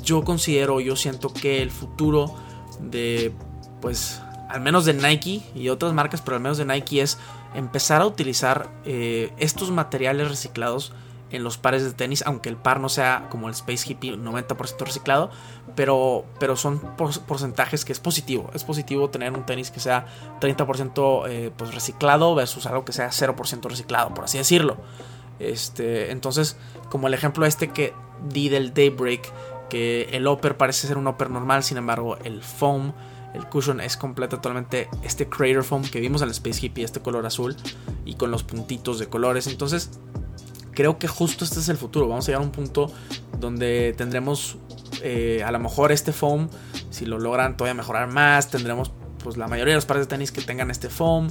yo 0.02 0.24
considero, 0.24 0.80
yo 0.80 0.96
siento 0.96 1.32
que 1.32 1.62
el 1.62 1.70
futuro 1.70 2.34
de, 2.80 3.32
pues, 3.80 4.20
al 4.48 4.60
menos 4.60 4.84
de 4.84 4.94
Nike 4.94 5.42
y 5.54 5.68
otras 5.68 5.92
marcas, 5.92 6.20
pero 6.22 6.36
al 6.36 6.42
menos 6.42 6.58
de 6.58 6.64
Nike 6.64 7.00
es 7.00 7.18
empezar 7.54 8.02
a 8.02 8.06
utilizar 8.06 8.70
estos 8.84 9.70
materiales 9.70 10.28
reciclados 10.28 10.92
en 11.30 11.42
los 11.42 11.58
pares 11.58 11.82
de 11.84 11.92
tenis, 11.92 12.22
aunque 12.26 12.48
el 12.48 12.56
par 12.56 12.80
no 12.80 12.88
sea 12.88 13.26
como 13.30 13.48
el 13.48 13.54
Space 13.54 13.90
Hippie 13.90 14.16
90% 14.16 14.78
reciclado, 14.84 15.30
pero, 15.74 16.24
pero 16.38 16.56
son 16.56 16.80
porcentajes 16.96 17.84
que 17.84 17.92
es 17.92 18.00
positivo. 18.00 18.50
Es 18.54 18.64
positivo 18.64 19.10
tener 19.10 19.32
un 19.32 19.44
tenis 19.44 19.70
que 19.70 19.80
sea 19.80 20.06
30% 20.40 21.24
eh, 21.28 21.50
pues 21.56 21.74
reciclado 21.74 22.34
versus 22.34 22.66
algo 22.66 22.84
que 22.84 22.92
sea 22.92 23.08
0% 23.08 23.68
reciclado, 23.68 24.14
por 24.14 24.24
así 24.24 24.38
decirlo. 24.38 24.76
Este, 25.38 26.12
entonces, 26.12 26.56
como 26.90 27.08
el 27.08 27.14
ejemplo 27.14 27.44
este 27.44 27.68
que 27.68 27.92
di 28.28 28.48
del 28.48 28.72
Daybreak, 28.72 29.32
que 29.68 30.08
el 30.12 30.26
upper 30.26 30.56
parece 30.56 30.86
ser 30.86 30.96
un 30.96 31.06
upper 31.06 31.30
normal, 31.30 31.62
sin 31.62 31.76
embargo 31.76 32.16
el 32.24 32.42
foam, 32.42 32.92
el 33.34 33.46
cushion 33.46 33.80
es 33.80 33.96
completo 33.96 34.36
totalmente 34.36 34.88
este 35.02 35.28
crater 35.28 35.62
foam 35.62 35.82
que 35.82 36.00
vimos 36.00 36.22
en 36.22 36.28
el 36.28 36.32
Space 36.32 36.64
Hippie, 36.64 36.84
este 36.84 37.00
color 37.00 37.26
azul 37.26 37.54
y 38.04 38.14
con 38.14 38.30
los 38.30 38.44
puntitos 38.44 38.98
de 38.98 39.08
colores. 39.08 39.46
Entonces, 39.46 39.90
creo 40.76 40.98
que 40.98 41.08
justo 41.08 41.44
este 41.44 41.58
es 41.58 41.68
el 41.68 41.76
futuro. 41.76 42.06
Vamos 42.06 42.26
a 42.26 42.28
llegar 42.28 42.42
a 42.42 42.44
un 42.44 42.52
punto 42.52 42.92
donde 43.40 43.94
tendremos 43.96 44.58
eh, 45.02 45.42
a 45.44 45.50
lo 45.50 45.58
mejor 45.58 45.90
este 45.90 46.12
foam, 46.12 46.48
si 46.90 47.06
lo 47.06 47.18
logran 47.18 47.56
todavía 47.56 47.74
mejorar 47.74 48.08
más, 48.08 48.50
tendremos 48.50 48.92
pues 49.24 49.36
la 49.36 49.48
mayoría 49.48 49.72
de 49.72 49.76
los 49.76 49.86
pares 49.86 50.02
de 50.02 50.06
tenis 50.08 50.30
que 50.30 50.42
tengan 50.42 50.70
este 50.70 50.88
foam. 50.88 51.30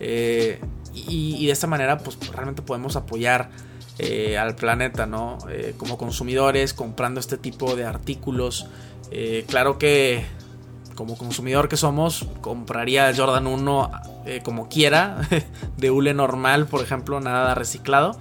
Eh, 0.00 0.60
y, 0.94 1.46
de 1.46 1.52
esta 1.52 1.66
manera 1.66 1.98
pues 1.98 2.18
realmente 2.32 2.62
podemos 2.62 2.96
apoyar 2.96 3.50
eh, 3.98 4.38
al 4.38 4.56
planeta, 4.56 5.06
¿no? 5.06 5.38
como 5.76 5.98
consumidores, 5.98 6.72
comprando 6.72 7.20
este 7.20 7.36
tipo 7.36 7.76
de 7.76 7.84
artículos. 7.84 8.66
claro 9.46 9.78
que 9.78 10.24
como 10.94 11.18
consumidor 11.18 11.68
que 11.68 11.76
somos, 11.76 12.26
compraría 12.40 13.12
Jordan 13.14 13.46
1 13.46 13.90
como 14.42 14.70
quiera, 14.70 15.20
de 15.76 15.90
hule 15.90 16.14
normal, 16.14 16.66
por 16.66 16.82
ejemplo, 16.82 17.20
nada 17.20 17.54
reciclado. 17.54 18.18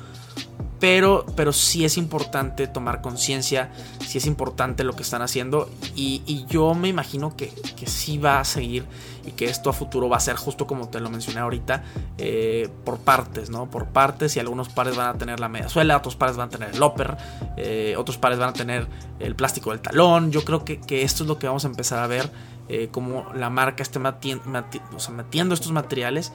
Pero, 0.86 1.25
pero 1.36 1.51
sí 1.51 1.84
es 1.84 1.98
importante 1.98 2.68
tomar 2.68 3.01
conciencia, 3.01 3.72
sí 4.06 4.20
es 4.20 4.27
importante 4.27 4.84
lo 4.84 4.96
que 4.96 5.01
están 5.01 5.24
haciendo 5.24 5.68
y, 5.96 6.46
yo 6.48 6.75
me 6.75 6.89
imagino 6.89 7.36
que, 7.36 7.51
que, 7.75 7.88
sí 7.88 8.20
va 8.20 8.39
a 8.39 8.44
seguir 8.44 8.86
y 9.25 9.32
que 9.32 9.46
esto 9.46 9.72
a 9.72 9.74
futuro 9.74 10.10
va 10.10 10.18
a 10.18 10.20
ser 10.20 10.36
justo 10.36 10.68
como 10.68 10.88
te 10.88 11.00
lo 11.00 11.10
mencioné 11.10 11.39
ahorita, 11.39 11.84
eh, 12.20 12.70
por 12.84 13.00
partes, 13.00 13.50
¿no? 13.50 13.68
Por 13.68 13.88
partes 13.88 14.36
y 14.36 14.39
algunos 14.39 14.70
pares 14.70 14.96
van 14.96 15.08
a 15.08 15.18
tener 15.18 15.39
la 15.39 15.50
media 15.50 15.70
suela, 15.70 15.98
otros 15.98 16.15
pares 16.15 16.38
van 16.38 16.50
a 16.50 16.51
tener 16.51 16.75
el 16.75 16.84
upper, 16.84 17.18
eh, 17.58 17.96
otros 17.98 18.20
pares 18.20 18.38
van 18.38 18.50
a 18.50 18.54
tener 18.54 18.88
el 19.18 19.36
plástico 19.36 19.72
del 19.72 19.80
talón. 19.80 20.32
Yo 20.32 20.46
creo 20.46 20.63
que, 20.63 20.77
esto 21.01 21.24
es 21.24 21.27
lo 21.27 21.39
que 21.39 21.48
vamos 21.48 21.65
a 21.65 21.68
empezar 21.68 21.98
a 21.98 22.06
ver, 22.06 22.32
eh, 22.70 22.89
como 22.92 23.34
la 23.34 23.50
marca 23.50 23.82
esté 23.82 23.98
metiendo, 23.98 25.56
estos 25.56 25.72
materiales 25.72 26.32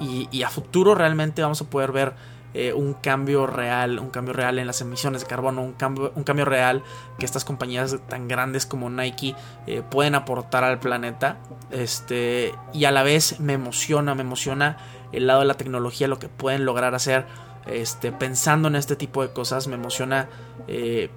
y 0.00 0.42
a 0.42 0.50
futuro 0.50 0.96
realmente 0.96 1.40
vamos 1.40 1.60
a 1.60 1.66
poder 1.66 1.92
ver 1.92 2.14
eh, 2.54 2.72
un 2.72 2.94
cambio 2.94 3.46
real, 3.46 3.98
un 3.98 4.10
cambio 4.10 4.34
real 4.34 4.58
en 4.58 4.66
las 4.66 4.80
emisiones 4.80 5.22
de 5.22 5.26
carbono, 5.26 5.62
un 5.62 5.72
cambio, 5.72 6.12
un 6.14 6.24
cambio 6.24 6.44
real 6.44 6.82
que 7.18 7.24
estas 7.24 7.44
compañías 7.44 7.96
tan 8.08 8.28
grandes 8.28 8.66
como 8.66 8.90
Nike 8.90 9.34
eh, 9.66 9.82
pueden 9.88 10.14
aportar 10.14 10.64
al 10.64 10.78
planeta. 10.78 11.38
Este, 11.70 12.54
y 12.72 12.84
a 12.84 12.90
la 12.90 13.02
vez 13.02 13.40
me 13.40 13.54
emociona, 13.54 14.14
me 14.14 14.22
emociona 14.22 14.76
el 15.12 15.26
lado 15.26 15.40
de 15.40 15.46
la 15.46 15.54
tecnología, 15.54 16.08
lo 16.08 16.18
que 16.18 16.28
pueden 16.28 16.64
lograr 16.64 16.94
hacer. 16.94 17.26
Este, 17.66 18.10
pensando 18.10 18.68
en 18.68 18.76
este 18.76 18.96
tipo 18.96 19.22
de 19.22 19.32
cosas, 19.32 19.68
me 19.68 19.76
emociona 19.76 20.28
eh, 20.66 21.10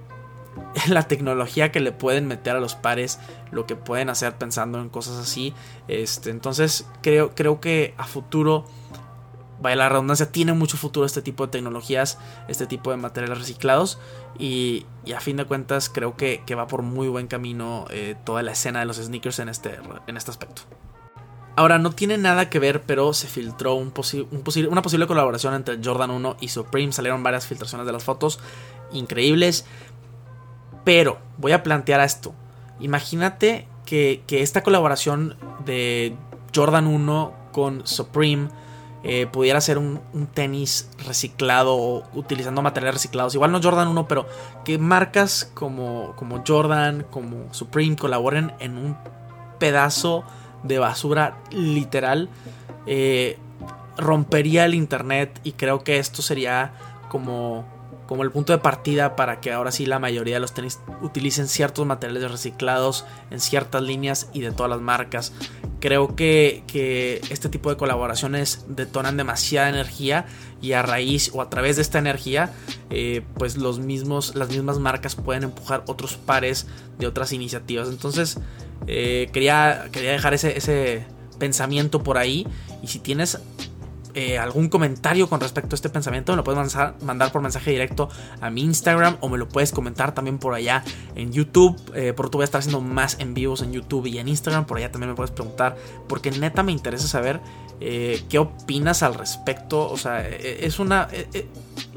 la 0.87 1.03
tecnología 1.03 1.71
que 1.71 1.79
le 1.79 1.91
pueden 1.91 2.27
meter 2.27 2.55
a 2.55 2.59
los 2.59 2.75
pares, 2.75 3.19
lo 3.51 3.65
que 3.65 3.75
pueden 3.75 4.09
hacer 4.09 4.35
pensando 4.35 4.79
en 4.79 4.89
cosas 4.89 5.17
así. 5.17 5.53
Este, 5.87 6.29
entonces 6.29 6.87
creo, 7.01 7.31
creo 7.35 7.59
que 7.59 7.93
a 7.97 8.05
futuro 8.05 8.65
vaya 9.65 9.75
la 9.75 9.89
redundancia, 9.89 10.31
tiene 10.31 10.53
mucho 10.53 10.77
futuro 10.77 11.05
este 11.05 11.21
tipo 11.21 11.45
de 11.45 11.51
tecnologías, 11.51 12.17
este 12.47 12.67
tipo 12.67 12.91
de 12.91 12.97
materiales 12.97 13.37
reciclados 13.37 13.99
y, 14.37 14.85
a 15.15 15.19
fin 15.19 15.37
de 15.37 15.45
cuentas 15.45 15.89
creo 15.89 16.15
que, 16.15 16.43
va 16.55 16.67
por 16.67 16.83
muy 16.83 17.07
buen 17.07 17.27
camino 17.27 17.85
eh, 17.89 18.15
toda 18.23 18.43
la 18.43 18.51
escena 18.51 18.79
de 18.79 18.85
los 18.85 18.97
sneakers 18.97 19.39
en 19.39 19.49
este, 19.49 19.79
en 20.07 20.17
este 20.17 20.31
aspecto. 20.31 20.61
Ahora, 21.57 21.79
no 21.79 21.91
tiene 21.91 22.17
nada 22.17 22.49
que 22.49 22.59
ver, 22.59 22.83
pero 22.83 23.13
se 23.13 23.27
filtró 23.27 23.75
un 23.75 23.93
un 23.95 24.67
una 24.69 24.81
posible 24.81 25.07
colaboración 25.07 25.53
entre 25.53 25.79
Jordan 25.81 26.11
1 26.11 26.37
y 26.41 26.49
Supreme. 26.49 26.91
Salieron 26.91 27.23
varias 27.23 27.47
filtraciones 27.47 27.87
de 27.87 27.93
las 27.93 28.03
fotos 28.03 28.39
increíbles. 28.91 29.65
Pero 30.83 31.17
voy 31.37 31.53
a 31.53 31.63
plantear 31.63 32.01
esto. 32.01 32.35
Imagínate 32.81 33.69
que, 33.85 34.21
que 34.27 34.41
esta 34.41 34.63
colaboración 34.63 35.37
de 35.63 36.17
Jordan 36.53 36.87
1 36.87 37.33
con 37.53 37.87
Supreme 37.87 38.49
eh, 39.07 39.27
pudiera 39.27 39.61
ser 39.61 39.77
un, 39.77 40.01
tenis 40.33 40.89
reciclado 41.05 41.75
o 41.75 42.03
utilizando 42.15 42.63
materiales 42.63 42.95
reciclados. 42.95 43.35
Igual 43.35 43.51
no 43.51 43.61
Jordan 43.61 43.87
1, 43.87 44.07
pero 44.07 44.25
que 44.63 44.79
marcas 44.79 45.51
como, 45.53 46.13
como 46.15 46.43
Jordan, 46.45 47.05
como 47.11 47.53
Supreme 47.53 47.95
colaboren 47.95 48.53
en 48.59 48.77
un 48.79 48.97
pedazo 49.59 50.23
de 50.63 50.79
basura 50.79 51.37
literal. 51.51 52.29
Eh, 52.87 53.37
rompería 53.95 54.65
el 54.65 54.73
internet 54.73 55.39
y 55.43 55.51
creo 55.51 55.83
que 55.83 55.99
esto 55.99 56.23
sería 56.23 56.73
como 57.07 57.63
como 58.07 58.23
el 58.23 58.31
punto 58.31 58.53
de 58.53 58.59
partida 58.59 59.15
para 59.15 59.39
que 59.39 59.51
ahora 59.51 59.71
sí 59.71 59.85
la 59.85 59.99
mayoría 59.99 60.35
de 60.35 60.39
los 60.39 60.53
tenis 60.53 60.79
utilicen 61.01 61.47
ciertos 61.47 61.85
materiales 61.85 62.29
reciclados 62.31 63.05
en 63.31 63.39
ciertas 63.39 63.81
líneas 63.81 64.29
y 64.33 64.41
de 64.41 64.51
todas 64.51 64.69
las 64.69 64.81
marcas. 64.81 65.33
Creo 65.85 66.15
que, 66.15 67.21
este 67.29 67.47
tipo 67.47 67.69
de 67.69 67.77
colaboraciones 67.77 68.65
detonan 68.67 69.17
demasiada 69.17 69.69
energía 69.69 70.25
y 70.59 70.71
a 70.71 70.81
raíz 70.81 71.29
o 71.31 71.43
a 71.43 71.49
través 71.51 71.75
de 71.75 71.83
esta 71.83 71.99
energía, 71.99 72.51
eh, 72.89 73.21
pues 73.35 73.55
los 73.55 73.77
mismos, 73.77 74.33
las 74.33 74.49
mismas 74.49 74.79
marcas 74.79 75.15
pueden 75.15 75.43
empujar 75.43 75.83
otros 75.85 76.15
pares 76.15 76.65
de 76.97 77.05
otras 77.05 77.33
iniciativas. 77.33 77.87
Entonces, 77.89 78.39
eh, 78.87 79.29
quería, 79.31 79.89
quería 79.91 80.13
dejar 80.13 80.33
ese, 80.33 80.57
ese 80.57 81.05
pensamiento 81.37 82.01
por 82.01 82.17
ahí. 82.17 82.47
Y 82.81 82.87
si 82.87 82.97
tienes 82.97 83.37
eh, 84.17 84.37
algún 84.37 84.69
comentario 84.69 85.27
con 85.27 85.41
respecto 85.41 85.73
a 85.73 85.75
este 85.75 85.89
pensamiento, 85.89 86.31
me 86.31 86.37
lo 86.37 86.43
puedes 86.45 86.73
mandar, 87.01 87.31
por 87.33 87.41
mensaje 87.41 87.71
directo 87.71 88.07
a 88.39 88.49
mi 88.49 88.61
Instagram 88.61 89.17
o 89.19 89.27
me 89.27 89.37
lo 89.37 89.49
puedes 89.49 89.73
comentar 89.73 90.15
también 90.15 90.37
por 90.37 90.53
allá 90.53 90.85
en 91.15 91.33
YouTube. 91.33 91.75
Eh, 91.93 92.13
por 92.13 92.29
tu 92.29 92.37
voy 92.37 92.43
a 92.43 92.45
estar 92.45 92.59
haciendo 92.59 92.79
más 92.79 93.17
en 93.19 93.33
vivos 93.33 93.61
en 93.61 93.73
YouTube 93.73 94.05
y 94.05 94.17
en 94.17 94.29
Instagram. 94.29 94.67
Por 94.67 94.77
allá 94.77 94.89
también 94.89 95.09
me 95.09 95.15
puedes 95.15 95.31
preguntar, 95.31 95.75
porque 96.07 96.31
neta 96.31 96.63
me 96.63 96.71
interesa 96.71 97.09
saber 97.09 97.41
eh, 97.81 98.23
qué 98.29 98.39
opinas 98.39 99.03
al 99.03 99.15
respecto. 99.15 99.89
O 99.89 99.97
sea, 99.97 100.25
es 100.25 100.79
una. 100.79 101.09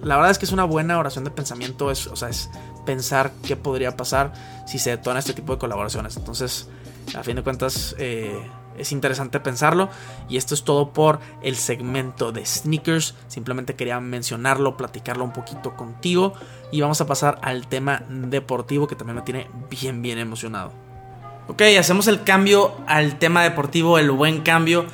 la 0.02 0.16
verdad 0.16 0.32
es 0.32 0.38
que 0.38 0.44
es 0.44 0.52
una 0.52 0.64
buena 0.64 0.98
oración 0.98 1.22
de 1.22 1.30
pensamiento. 1.30 1.92
Es, 1.92 2.08
o 2.08 2.16
sea, 2.16 2.30
es 2.30 2.50
pensar 2.84 3.30
qué 3.44 3.54
podría 3.54 3.96
pasar 3.96 4.32
si 4.66 4.80
se 4.80 4.90
detona 4.90 5.20
este 5.20 5.34
tipo 5.34 5.52
de 5.52 5.60
colaboraciones. 5.60 6.16
Entonces, 6.16 6.68
a 7.16 7.22
fin 7.22 7.36
de 7.36 7.44
cuentas, 7.44 7.94
es 8.78 8.92
interesante 8.92 9.40
pensarlo. 9.40 9.88
Y 10.28 10.36
esto 10.36 10.54
es 10.54 10.64
todo 10.64 10.92
por 10.92 11.20
el 11.42 11.56
segmento 11.56 12.32
de 12.32 12.44
sneakers. 12.44 13.14
Simplemente 13.28 13.74
quería 13.74 14.00
mencionarlo, 14.00 14.76
platicarlo 14.76 15.24
un 15.24 15.32
poquito 15.32 15.76
contigo. 15.76 16.32
Y 16.70 16.80
vamos 16.80 17.00
a 17.00 17.06
pasar 17.06 17.38
al 17.42 17.66
tema 17.66 18.02
deportivo 18.08 18.86
que 18.86 18.96
también 18.96 19.16
me 19.16 19.22
tiene 19.22 19.48
bien, 19.70 20.02
bien 20.02 20.18
emocionado. 20.18 20.72
Ok, 21.48 21.62
hacemos 21.78 22.08
el 22.08 22.24
cambio 22.24 22.76
al 22.86 23.18
tema 23.18 23.42
deportivo, 23.42 23.98
el 23.98 24.10
buen 24.10 24.42
cambio. 24.42 24.86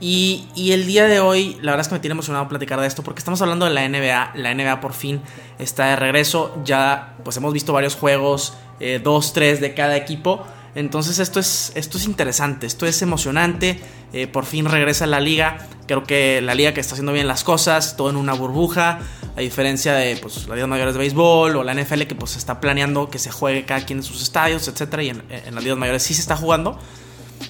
Y, 0.00 0.48
el 0.72 0.86
día 0.86 1.06
de 1.06 1.20
hoy, 1.20 1.56
la 1.62 1.72
verdad 1.72 1.82
es 1.82 1.88
que 1.88 1.94
me 1.94 2.00
tiene 2.00 2.12
emocionado 2.12 2.48
platicar 2.48 2.80
de 2.80 2.86
esto 2.86 3.02
porque 3.02 3.20
estamos 3.20 3.40
hablando 3.40 3.66
de 3.66 3.72
la 3.72 3.88
NBA. 3.88 4.32
La 4.34 4.52
NBA 4.52 4.80
por 4.80 4.94
fin 4.94 5.22
está 5.58 5.86
de 5.86 5.96
regreso. 5.96 6.60
Ya 6.64 7.14
pues 7.24 7.36
hemos 7.36 7.52
visto 7.52 7.72
varios 7.72 7.94
juegos, 7.94 8.54
eh, 8.80 9.00
dos, 9.02 9.32
tres 9.32 9.60
de 9.60 9.74
cada 9.74 9.96
equipo. 9.96 10.44
Entonces 10.74 11.18
esto 11.18 11.38
es, 11.38 11.72
esto 11.74 11.98
es 11.98 12.04
interesante, 12.06 12.66
esto 12.66 12.86
es 12.86 13.02
emocionante. 13.02 13.80
Eh, 14.12 14.26
por 14.26 14.46
fin 14.46 14.66
regresa 14.66 15.06
la 15.06 15.20
liga. 15.20 15.66
Creo 15.86 16.04
que 16.04 16.40
la 16.40 16.54
liga 16.54 16.72
que 16.72 16.80
está 16.80 16.94
haciendo 16.94 17.12
bien 17.12 17.28
las 17.28 17.44
cosas, 17.44 17.96
todo 17.96 18.10
en 18.10 18.16
una 18.16 18.32
burbuja. 18.32 19.00
A 19.36 19.40
diferencia 19.40 19.94
de 19.94 20.16
pues, 20.16 20.46
las 20.46 20.68
mayores 20.68 20.94
de 20.94 21.00
béisbol 21.00 21.56
o 21.56 21.64
la 21.64 21.74
NFL 21.74 22.02
que 22.02 22.14
pues 22.14 22.36
está 22.36 22.60
planeando 22.60 23.08
que 23.08 23.18
se 23.18 23.30
juegue 23.30 23.64
cada 23.64 23.84
quien 23.84 23.98
en 24.00 24.02
sus 24.02 24.22
estadios, 24.22 24.68
etc. 24.68 25.02
Y 25.02 25.08
en, 25.10 25.22
en 25.30 25.54
las 25.54 25.64
ligas 25.64 25.78
mayores 25.78 26.02
sí 26.02 26.14
se 26.14 26.20
está 26.20 26.36
jugando. 26.36 26.78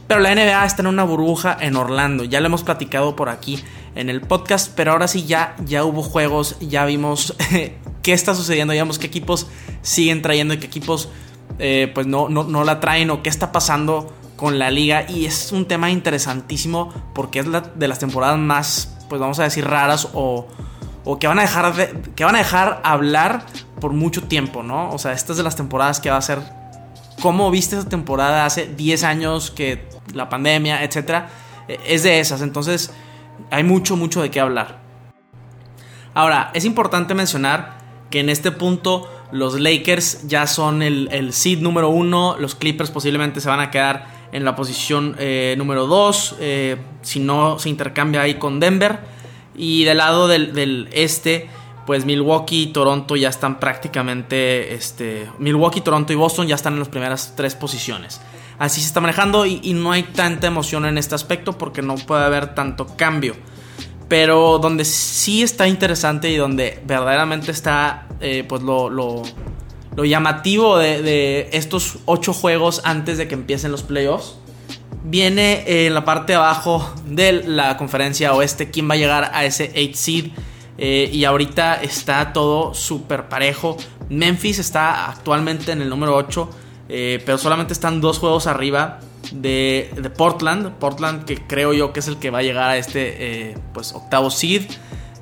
Pero 0.07 0.21
la 0.21 0.35
NBA 0.35 0.65
está 0.65 0.83
en 0.83 0.89
una 0.89 1.05
burbuja 1.05 1.57
en 1.61 1.77
Orlando. 1.77 2.25
Ya 2.25 2.41
lo 2.41 2.47
hemos 2.47 2.63
platicado 2.65 3.15
por 3.15 3.29
aquí 3.29 3.63
en 3.95 4.11
el 4.11 4.21
podcast. 4.21 4.73
Pero 4.75 4.93
ahora 4.93 5.07
sí 5.07 5.27
ya, 5.27 5.55
ya 5.65 5.85
hubo 5.85 6.03
juegos. 6.03 6.57
Ya 6.61 6.85
vimos 6.85 7.35
qué 8.03 8.13
está 8.13 8.35
sucediendo, 8.35 8.73
digamos, 8.73 8.99
qué 8.99 9.07
equipos 9.07 9.47
siguen 9.83 10.23
trayendo 10.23 10.55
y 10.55 10.59
qué 10.59 10.67
equipos 10.67 11.09
eh, 11.59 11.91
pues 11.93 12.07
no, 12.07 12.29
no, 12.29 12.65
la 12.65 12.81
traen 12.81 13.11
o 13.11 13.23
qué 13.23 13.29
está 13.29 13.53
pasando 13.53 14.13
con 14.37 14.59
la 14.59 14.71
liga. 14.71 15.05
Y 15.09 15.27
es 15.27 15.53
un 15.53 15.67
tema 15.67 15.91
interesantísimo 15.91 16.93
porque 17.15 17.41
es 17.41 17.47
la, 17.47 17.61
de 17.61 17.89
las 17.89 17.99
temporadas 17.99 18.39
más, 18.39 18.97
pues 19.09 19.21
vamos 19.21 19.39
a 19.39 19.45
decir, 19.45 19.65
raras 19.67 20.09
o, 20.15 20.47
o 21.05 21.19
que 21.19 21.27
van 21.27 21.39
a 21.39 21.43
dejar 21.43 21.93
que 22.15 22.25
van 22.25 22.35
a 22.35 22.39
dejar 22.39 22.81
hablar 22.85 23.47
por 23.81 23.93
mucho 23.93 24.25
tiempo, 24.25 24.63
¿no? 24.63 24.91
O 24.91 24.99
sea, 24.99 25.13
esta 25.13 25.33
es 25.33 25.39
de 25.39 25.45
las 25.45 25.57
temporadas 25.57 26.01
que 26.01 26.11
va 26.11 26.17
a 26.17 26.23
ser 26.23 26.41
cómo 27.21 27.51
viste 27.51 27.77
esa 27.77 27.89
temporada 27.89 28.45
hace 28.45 28.67
10 28.67 29.05
años 29.05 29.51
que 29.51 29.89
la 30.15 30.29
pandemia, 30.29 30.83
etcétera, 30.85 31.29
e, 31.69 31.79
es 31.87 32.03
de 32.03 32.21
esas, 32.21 32.43
entonces 32.43 32.93
hay 33.51 33.65
mucho 33.65 33.97
mucho 33.97 34.23
de 34.23 34.31
qué 34.31 34.41
hablar. 34.41 34.81
Ahora, 36.15 36.51
es 36.55 36.65
importante 36.65 37.15
mencionar 37.15 37.79
que 38.11 38.21
en 38.21 38.29
este 38.29 38.51
punto 38.53 39.09
los 39.33 39.59
Lakers 39.59 40.29
ya 40.29 40.47
son 40.47 40.83
el, 40.83 41.09
el 41.11 41.33
seed 41.33 41.61
número 41.61 41.89
uno, 41.89 42.37
los 42.39 42.55
Clippers 42.55 42.91
posiblemente 42.91 43.41
se 43.41 43.49
van 43.49 43.61
a 43.61 43.71
quedar 43.71 44.23
en 44.33 44.45
la 44.45 44.57
posición 44.57 45.15
eh, 45.19 45.55
número 45.59 45.87
2, 45.87 46.37
eh, 46.41 46.77
si 47.03 47.21
no 47.21 47.59
se 47.59 47.69
intercambia 47.69 48.23
ahí 48.23 48.35
con 48.35 48.59
Denver. 48.59 49.01
Y 49.55 49.85
del 49.85 49.99
lado 49.99 50.27
del, 50.27 50.89
este, 50.93 51.51
pues 51.87 52.07
Milwaukee 52.07 52.63
y 52.63 52.67
Toronto 52.69 53.15
ya 53.15 53.29
están 53.29 53.61
prácticamente, 53.61 54.75
este, 54.75 55.29
Milwaukee, 55.39 55.83
Toronto 55.83 56.13
y 56.15 56.17
Boston 56.17 56.49
ya 56.49 56.55
están 56.55 56.73
en 56.73 56.79
las 56.79 56.89
primeras 56.89 57.35
tres 57.37 57.55
posiciones. 57.55 58.23
Así 58.59 58.81
se 58.81 58.87
está 58.87 59.01
manejando 59.01 59.45
y, 59.45 59.61
y 59.63 59.75
no 59.75 59.93
hay 59.93 60.05
tanta 60.05 60.47
emoción 60.47 60.87
en 60.87 60.97
este 60.97 61.15
aspecto 61.15 61.59
porque 61.59 61.83
no 61.83 61.97
puede 61.97 62.25
haber 62.25 62.55
tanto 62.55 62.87
cambio. 62.97 63.37
Pero 64.09 64.59
donde 64.59 64.85
sí 64.87 65.43
está 65.43 65.69
interesante 65.69 66.31
y 66.31 66.37
donde 66.37 66.83
verdaderamente 66.87 67.51
está 67.51 68.07
eh, 68.23 68.45
pues 68.49 68.63
lo, 68.63 68.89
lo, 68.89 69.23
llamativo 70.05 70.79
de, 70.79 71.51
estos 71.53 71.99
ocho 72.07 72.33
juegos 72.33 72.81
antes 72.85 73.19
de 73.19 73.29
que 73.29 73.35
empiecen 73.35 73.71
los 73.71 73.83
playoffs 73.83 74.37
viene 75.05 75.65
en 75.67 75.95
la 75.95 76.05
parte 76.05 76.33
de 76.33 76.39
abajo 76.39 76.95
de 77.07 77.33
la 77.33 77.77
conferencia 77.77 78.33
oeste. 78.35 78.71
¿Quién 78.71 78.89
va 78.89 78.95
a 78.95 78.97
llegar 78.97 79.31
a 79.35 79.45
ese 79.45 79.73
8 79.77 79.91
seed? 79.95 80.27
Eh, 80.79 81.11
y 81.13 81.25
ahorita 81.25 81.83
está 81.83 82.33
todo 82.33 82.75
súper 82.75 83.29
parejo. 83.29 83.77
Memphis 84.09 84.59
está 84.59 85.11
actualmente 85.11 85.73
en 85.73 85.83
el 85.83 85.89
número 85.89 86.17
8, 86.17 86.51
eh, 86.89 87.23
pero 87.25 87.39
solamente 87.39 87.73
están 87.73 88.01
dos 88.01 88.19
juegos 88.19 88.47
arriba 88.47 89.01
de, 89.33 89.91
Portland. 90.17 90.73
Portland 90.79 91.25
que 91.25 91.37
creo 91.47 91.73
yo 91.73 91.93
que 91.93 92.01
es 92.01 92.09
el 92.09 92.19
que 92.19 92.31
va 92.31 92.39
a 92.39 92.43
llegar 92.43 92.71
a 92.71 92.77
este 92.77 93.51
eh, 93.51 93.59
pues 93.73 93.93
octavo 93.93 94.31
seed. 94.31 94.63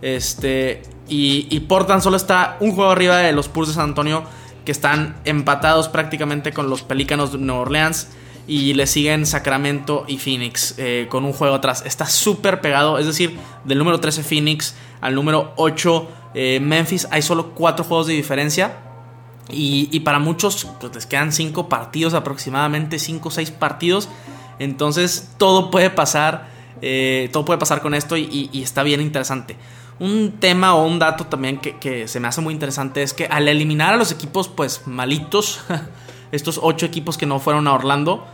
Este, 0.02 0.82
y, 1.10 1.60
Portland 1.60 2.02
solo 2.02 2.16
está 2.16 2.56
un 2.60 2.72
juego 2.72 2.90
arriba 2.90 3.18
de 3.18 3.32
los 3.32 3.46
Spurs 3.46 3.68
de 3.68 3.74
San 3.74 3.90
Antonio 3.90 4.22
que 4.64 4.72
están 4.72 5.16
empatados 5.24 5.88
prácticamente 5.88 6.52
con 6.52 6.70
los 6.70 6.82
Pelícanos 6.82 7.32
de 7.32 7.38
Nueva 7.38 7.62
Orleans. 7.62 8.08
Y 8.46 8.74
le 8.74 8.88
siguen 8.88 9.26
Sacramento 9.26 10.04
y 10.08 10.18
Phoenix 10.18 10.74
eh, 10.76 11.06
con 11.08 11.24
un 11.24 11.32
juego 11.32 11.54
atrás. 11.54 11.84
Está 11.86 12.06
súper 12.06 12.60
pegado. 12.60 12.98
Es 12.98 13.06
decir, 13.06 13.38
del 13.64 13.78
número 13.78 14.00
13 14.00 14.24
Phoenix 14.24 14.74
al 15.00 15.14
número 15.14 15.52
8 15.56 16.08
eh, 16.34 16.60
Memphis 16.60 17.08
hay 17.10 17.22
solo 17.22 17.50
cuatro 17.54 17.84
juegos 17.84 18.06
de 18.06 18.14
diferencia. 18.14 18.78
Y, 19.52 19.98
para 20.00 20.20
muchos 20.20 20.68
pues 20.78 20.94
les 20.94 21.06
quedan 21.06 21.32
5 21.32 21.68
partidos 21.68 22.14
aproximadamente, 22.14 23.00
5 23.00 23.28
o 23.28 23.32
6 23.32 23.50
partidos. 23.50 24.08
Entonces 24.60 25.32
todo 25.38 25.72
puede 25.72 25.90
pasar, 25.90 26.48
eh, 26.82 27.28
todo 27.32 27.44
puede 27.44 27.58
pasar 27.58 27.80
con 27.82 27.94
esto 27.94 28.16
y, 28.16 28.48
está 28.54 28.84
bien 28.84 29.00
interesante. 29.00 29.56
Un 30.00 30.32
tema 30.40 30.74
o 30.74 30.84
un 30.86 30.98
dato 30.98 31.26
también 31.26 31.58
que, 31.58 32.08
se 32.08 32.18
me 32.18 32.26
hace 32.26 32.40
muy 32.40 32.52
interesante 32.52 33.02
es 33.02 33.12
que 33.12 33.26
al 33.26 33.46
eliminar 33.46 33.94
a 33.94 33.96
los 33.96 34.10
equipos 34.10 34.48
pues 34.48 34.82
malitos, 34.86 35.60
estos 36.32 36.58
8 36.62 36.86
equipos 36.86 37.16
que 37.16 37.26
no 37.26 37.38
fueron 37.38 37.68
a 37.68 37.74
Orlando, 37.74 38.26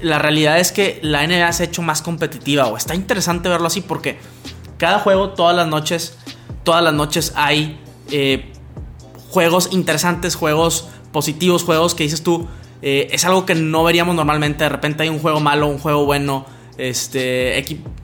la 0.00 0.18
realidad 0.18 0.58
es 0.58 0.72
que 0.72 1.00
la 1.02 1.26
NBA 1.26 1.52
se 1.52 1.64
ha 1.64 1.66
hecho 1.66 1.82
más 1.82 2.00
competitiva 2.00 2.66
o 2.68 2.76
está 2.76 2.94
interesante 2.94 3.48
verlo 3.48 3.66
así 3.66 3.82
porque 3.82 4.18
cada 4.78 5.00
juego 5.00 5.30
todas 5.30 5.54
las 5.54 5.68
noches, 5.68 6.16
todas 6.64 6.82
las 6.82 6.94
noches 6.94 7.34
hay... 7.36 7.78
Eh, 8.10 8.52
juegos 9.30 9.68
interesantes, 9.72 10.34
juegos 10.34 10.88
positivos, 11.12 11.64
juegos 11.64 11.94
que 11.94 12.02
dices 12.02 12.22
tú, 12.22 12.48
eh, 12.82 13.08
es 13.12 13.24
algo 13.24 13.46
que 13.46 13.54
no 13.54 13.84
veríamos 13.84 14.14
normalmente. 14.14 14.64
De 14.64 14.70
repente 14.70 15.04
hay 15.04 15.08
un 15.08 15.18
juego 15.18 15.40
malo, 15.40 15.68
un 15.68 15.78
juego 15.78 16.04
bueno. 16.04 16.46
Este, 16.76 17.18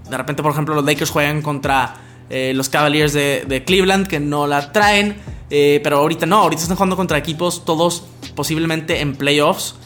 de 0.08 0.16
repente, 0.16 0.42
por 0.42 0.52
ejemplo, 0.52 0.74
los 0.74 0.84
Lakers 0.84 1.10
juegan 1.10 1.42
contra 1.42 1.96
eh, 2.30 2.52
los 2.54 2.68
Cavaliers 2.68 3.12
de, 3.12 3.62
Cleveland 3.66 4.06
que 4.06 4.20
no 4.20 4.46
la 4.46 4.72
traen. 4.72 5.16
Eh, 5.48 5.80
pero 5.84 5.98
ahorita 5.98 6.26
no, 6.26 6.38
ahorita 6.38 6.62
están 6.62 6.76
jugando 6.76 6.96
contra 6.96 7.18
equipos 7.18 7.64
todos 7.64 8.04
posiblemente 8.34 9.00
en 9.00 9.14
playoffs. 9.14 9.76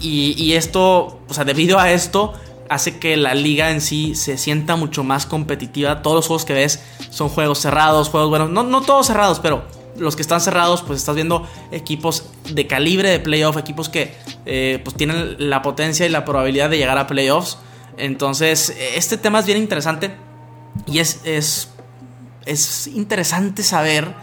Y, 0.00 0.52
esto, 0.54 1.20
o 1.28 1.34
sea, 1.34 1.44
debido 1.44 1.78
a 1.78 1.92
esto, 1.92 2.34
hace 2.68 2.98
que 2.98 3.16
la 3.16 3.32
liga 3.34 3.70
en 3.70 3.80
sí 3.80 4.16
se 4.16 4.36
sienta 4.36 4.74
mucho 4.76 5.04
más 5.04 5.24
competitiva. 5.24 6.02
Todos 6.02 6.16
los 6.16 6.26
juegos 6.26 6.44
que 6.44 6.52
ves 6.52 6.82
son 7.10 7.28
juegos 7.28 7.60
cerrados, 7.60 8.08
juegos 8.08 8.28
buenos. 8.28 8.50
No, 8.50 8.64
no 8.64 8.82
todos 8.82 9.06
cerrados, 9.06 9.38
pero 9.38 9.62
los 9.96 10.16
que 10.16 10.22
están 10.22 10.40
cerrados, 10.40 10.82
pues 10.82 10.98
estás 10.98 11.14
viendo 11.14 11.46
equipos 11.70 12.24
de 12.50 12.66
calibre 12.66 13.08
de 13.08 13.20
playoff, 13.20 13.56
equipos 13.56 13.88
que 13.88 14.12
eh, 14.46 14.80
pues 14.82 14.96
tienen 14.96 15.36
la 15.38 15.62
potencia 15.62 16.04
y 16.04 16.08
la 16.08 16.24
probabilidad 16.24 16.68
de 16.68 16.78
llegar 16.78 16.98
a 16.98 17.06
playoffs. 17.06 17.58
Entonces, 17.96 18.76
este 18.96 19.16
tema 19.16 19.38
es 19.38 19.46
bien 19.46 19.58
interesante 19.58 20.10
y 20.86 20.98
es, 20.98 21.70
es 22.46 22.86
interesante 22.88 23.62
saber 23.62 24.14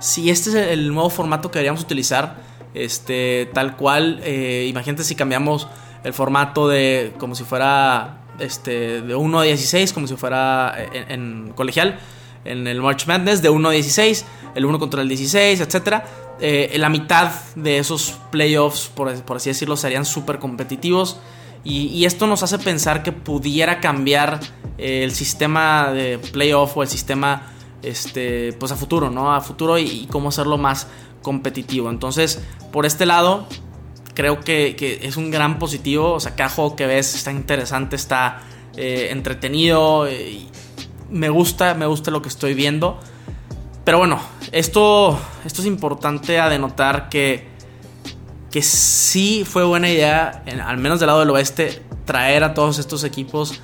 si 0.00 0.30
este 0.30 0.50
es 0.50 0.56
el 0.56 0.92
nuevo 0.92 1.10
formato 1.10 1.50
que 1.50 1.58
deberíamos 1.58 1.82
utilizar. 1.82 2.48
Este, 2.72 3.50
tal 3.52 3.76
cual, 3.76 4.20
eh, 4.22 4.66
imagínate 4.68 5.02
si 5.02 5.16
cambiamos 5.16 5.66
el 6.04 6.12
formato 6.12 6.68
de 6.68 7.12
como 7.18 7.34
si 7.34 7.44
fuera 7.44 8.22
este, 8.38 9.02
de 9.02 9.14
1 9.14 9.40
a 9.40 9.42
16, 9.42 9.92
como 9.92 10.06
si 10.06 10.16
fuera 10.16 10.74
en 11.08 11.52
colegial 11.56 11.98
en 12.44 12.66
el 12.66 12.80
March 12.80 13.06
Madness 13.06 13.42
de 13.42 13.50
1 13.50 13.68
a 13.68 13.72
16, 13.72 14.24
el 14.54 14.64
1 14.64 14.78
contra 14.78 15.02
el 15.02 15.08
16, 15.08 15.60
etc. 15.60 16.02
Eh, 16.40 16.74
la 16.78 16.88
mitad 16.88 17.32
de 17.54 17.78
esos 17.78 18.18
playoffs, 18.30 18.88
por, 18.88 19.08
así 19.08 19.50
decirlo, 19.50 19.76
serían 19.76 20.04
súper 20.04 20.38
competitivos. 20.38 21.20
Y, 21.62 22.06
esto 22.06 22.26
nos 22.26 22.42
hace 22.42 22.58
pensar 22.58 23.02
que 23.02 23.12
pudiera 23.12 23.80
cambiar 23.80 24.40
eh, 24.78 25.04
el 25.04 25.12
sistema 25.12 25.92
de 25.92 26.18
playoff 26.18 26.74
o 26.74 26.82
el 26.82 26.88
sistema 26.88 27.52
este, 27.82 28.52
pues 28.54 28.72
a 28.72 28.76
futuro, 28.76 29.10
¿no? 29.10 29.34
A 29.34 29.40
futuro 29.40 29.78
y, 29.78 30.06
cómo 30.10 30.28
hacerlo 30.30 30.58
más 30.58 30.86
competitivo. 31.22 31.90
Entonces, 31.90 32.42
por 32.72 32.86
este 32.86 33.06
lado, 33.06 33.46
creo 34.14 34.40
que, 34.40 35.00
es 35.02 35.16
un 35.16 35.30
gran 35.30 35.58
positivo. 35.58 36.12
O 36.12 36.20
sea, 36.20 36.34
cada 36.34 36.50
juego 36.50 36.76
que 36.76 36.86
ves 36.86 37.14
está 37.14 37.32
interesante, 37.32 37.96
está 37.96 38.40
eh, 38.76 39.08
entretenido 39.10 40.06
me 41.10 41.28
gusta, 41.28 41.74
me 41.74 41.86
gusta 41.86 42.10
lo 42.10 42.22
que 42.22 42.28
estoy 42.28 42.54
viendo. 42.54 42.98
Pero 43.84 43.98
bueno, 43.98 44.20
esto, 44.52 45.18
esto 45.44 45.62
es 45.62 45.66
importante 45.66 46.38
a 46.38 46.48
denotar 46.48 47.08
que, 47.08 47.48
que 48.50 48.62
sí 48.62 49.44
fue 49.44 49.64
buena 49.64 49.88
idea, 49.88 50.44
al 50.64 50.78
menos 50.78 51.00
del 51.00 51.08
lado 51.08 51.20
del 51.20 51.30
oeste, 51.30 51.82
traer 52.04 52.44
a 52.44 52.54
todos 52.54 52.78
estos 52.78 53.04
equipos 53.04 53.60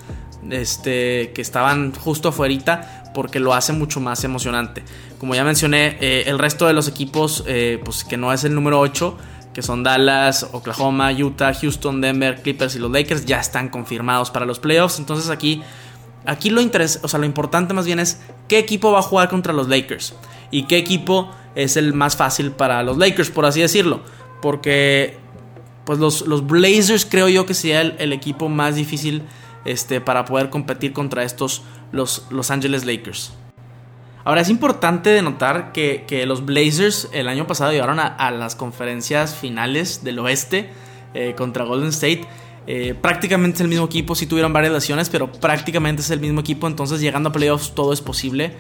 este, 0.50 1.32
que 1.32 1.42
estaban 1.42 1.94
justo 1.94 2.30
afuera 2.30 3.04
porque 3.16 3.40
lo 3.40 3.54
hace 3.54 3.72
mucho 3.72 3.98
más 3.98 4.22
emocionante. 4.24 4.84
Como 5.18 5.34
ya 5.34 5.42
mencioné, 5.42 5.96
eh, 6.00 6.24
el 6.26 6.38
resto 6.38 6.66
de 6.66 6.74
los 6.74 6.86
equipos, 6.86 7.44
eh, 7.46 7.80
pues 7.82 8.04
que 8.04 8.18
no 8.18 8.30
es 8.30 8.44
el 8.44 8.54
número 8.54 8.78
8, 8.78 9.16
que 9.54 9.62
son 9.62 9.82
Dallas, 9.82 10.46
Oklahoma, 10.52 11.10
Utah, 11.12 11.54
Houston, 11.54 12.02
Denver, 12.02 12.42
Clippers 12.42 12.76
y 12.76 12.78
los 12.78 12.90
Lakers, 12.90 13.24
ya 13.24 13.40
están 13.40 13.70
confirmados 13.70 14.30
para 14.30 14.44
los 14.44 14.58
playoffs. 14.58 14.98
Entonces 14.98 15.30
aquí 15.30 15.62
Aquí 16.26 16.50
lo, 16.50 16.60
o 16.60 17.08
sea, 17.08 17.20
lo 17.20 17.24
importante 17.24 17.72
más 17.72 17.86
bien 17.86 18.00
es 18.00 18.20
qué 18.48 18.58
equipo 18.58 18.90
va 18.90 18.98
a 18.98 19.02
jugar 19.02 19.28
contra 19.28 19.52
los 19.52 19.68
Lakers 19.68 20.14
y 20.50 20.64
qué 20.64 20.76
equipo 20.76 21.30
es 21.54 21.76
el 21.76 21.94
más 21.94 22.16
fácil 22.16 22.50
para 22.50 22.82
los 22.82 22.98
Lakers, 22.98 23.30
por 23.30 23.46
así 23.46 23.60
decirlo. 23.60 24.00
Porque 24.42 25.18
pues 25.84 26.00
los, 26.00 26.26
los 26.26 26.44
Blazers 26.44 27.06
creo 27.06 27.28
yo 27.28 27.46
que 27.46 27.54
sería 27.54 27.80
el, 27.80 28.12
equipo 28.12 28.48
más 28.48 28.74
difícil 28.74 29.22
este, 29.66 30.00
para 30.00 30.24
poder 30.24 30.48
competir 30.48 30.92
contra 30.92 31.22
estos 31.22 31.62
los 31.92 32.26
Los 32.30 32.50
Angeles 32.50 32.84
Lakers. 32.84 33.32
Ahora 34.24 34.40
es 34.40 34.48
importante 34.48 35.10
denotar 35.10 35.72
que, 35.72 36.04
que 36.08 36.26
los 36.26 36.44
Blazers 36.44 37.08
el 37.12 37.28
año 37.28 37.46
pasado 37.46 37.70
llegaron 37.72 38.00
a, 38.00 38.30
las 38.30 38.56
conferencias 38.56 39.34
finales 39.34 40.02
del 40.02 40.18
oeste 40.18 40.70
eh, 41.14 41.34
contra 41.36 41.64
Golden 41.64 41.90
State 41.90 42.26
eh, 42.66 42.94
prácticamente 43.00 43.56
es 43.56 43.60
el 43.60 43.68
mismo 43.68 43.84
equipo, 43.84 44.14
si 44.16 44.26
tuvieron 44.26 44.52
varias 44.52 44.72
lesiones, 44.72 45.08
pero 45.08 45.30
prácticamente 45.30 46.02
es 46.02 46.10
el 46.10 46.20
mismo 46.20 46.40
equipo, 46.40 46.66
entonces 46.66 47.00
llegando 47.00 47.28
a 47.28 47.32
playoffs 47.32 47.74
todo 47.74 47.92
es 47.92 48.00
posible. 48.00 48.54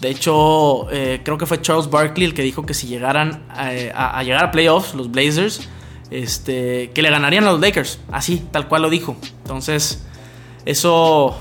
De 0.00 0.08
hecho, 0.08 0.90
eh, 0.90 1.20
creo 1.22 1.36
que 1.36 1.44
fue 1.44 1.60
Charles 1.60 1.90
Barkley 1.90 2.24
el 2.24 2.32
que 2.32 2.42
dijo 2.42 2.64
que 2.64 2.72
si 2.72 2.86
llegaran 2.86 3.44
a, 3.50 4.22
llegar 4.22 4.44
a 4.44 4.50
playoffs, 4.50 4.94
los 4.94 5.10
Blazers, 5.10 5.68
este, 6.10 6.90
que 6.94 7.02
le 7.02 7.10
ganarían 7.10 7.44
a 7.44 7.52
los 7.52 7.60
Lakers. 7.60 8.00
Así, 8.10 8.42
tal 8.50 8.66
cual 8.66 8.80
lo 8.80 8.88
dijo. 8.88 9.14
Entonces, 9.42 10.06
eso 10.64 11.36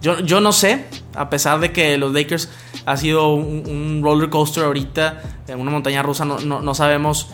yo, 0.00 0.20
yo 0.20 0.40
no 0.40 0.52
sé, 0.52 0.84
a 1.14 1.30
pesar 1.30 1.60
de 1.60 1.72
que 1.72 1.96
los 1.96 2.12
Lakers 2.12 2.48
ha 2.84 2.96
sido 2.96 3.34
un, 3.34 4.00
roller 4.02 4.30
coaster 4.30 4.64
ahorita, 4.64 5.22
en 5.48 5.60
una 5.60 5.70
montaña 5.70 6.02
rusa, 6.02 6.24
no, 6.24 6.38
no, 6.38 6.74
sabemos 6.74 7.28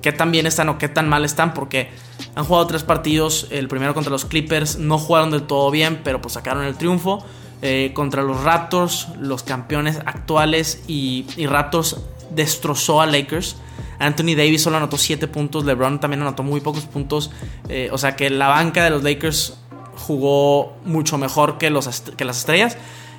qué 0.00 0.12
tan 0.12 0.32
bien 0.32 0.46
están 0.46 0.68
o 0.68 0.78
qué 0.78 0.88
tan 0.88 1.08
mal 1.08 1.24
están, 1.24 1.52
porque 1.52 1.90
han 2.34 2.44
jugado 2.44 2.66
tres 2.66 2.82
partidos, 2.82 3.48
el 3.50 3.68
primero 3.68 3.94
contra 3.94 4.10
los 4.10 4.24
Clippers, 4.24 4.78
no 4.78 4.98
jugaron 4.98 5.30
del 5.30 5.42
todo 5.42 5.70
bien, 5.70 6.00
pero 6.04 6.20
pues 6.20 6.34
sacaron 6.34 6.64
el 6.64 6.76
triunfo. 6.76 7.24
Eh, 7.66 7.92
contra 7.94 8.22
los 8.22 8.42
Raptors, 8.42 9.08
los 9.18 9.42
campeones 9.42 9.98
actuales, 10.04 10.82
y, 10.86 11.24
y 11.36 11.46
Raptors 11.46 11.96
destrozó 12.30 13.00
a 13.00 13.06
Lakers. 13.06 13.56
Anthony 13.98 14.34
Davis 14.36 14.62
solo 14.62 14.76
anotó 14.76 14.98
7 14.98 15.28
puntos, 15.28 15.64
LeBron 15.64 16.00
también 16.00 16.20
anotó 16.22 16.42
muy 16.42 16.60
pocos 16.60 16.84
puntos. 16.84 17.30
Eh, 17.68 17.88
o 17.92 17.98
sea 17.98 18.16
que 18.16 18.28
la 18.28 18.48
banca 18.48 18.84
de 18.84 18.90
los 18.90 19.02
Lakers 19.02 19.58
jugó 19.96 20.72
mucho 20.84 21.18
mejor 21.18 21.58
que, 21.58 21.70
los, 21.70 22.02
que 22.16 22.24
las 22.24 22.38
estrellas. 22.38 22.76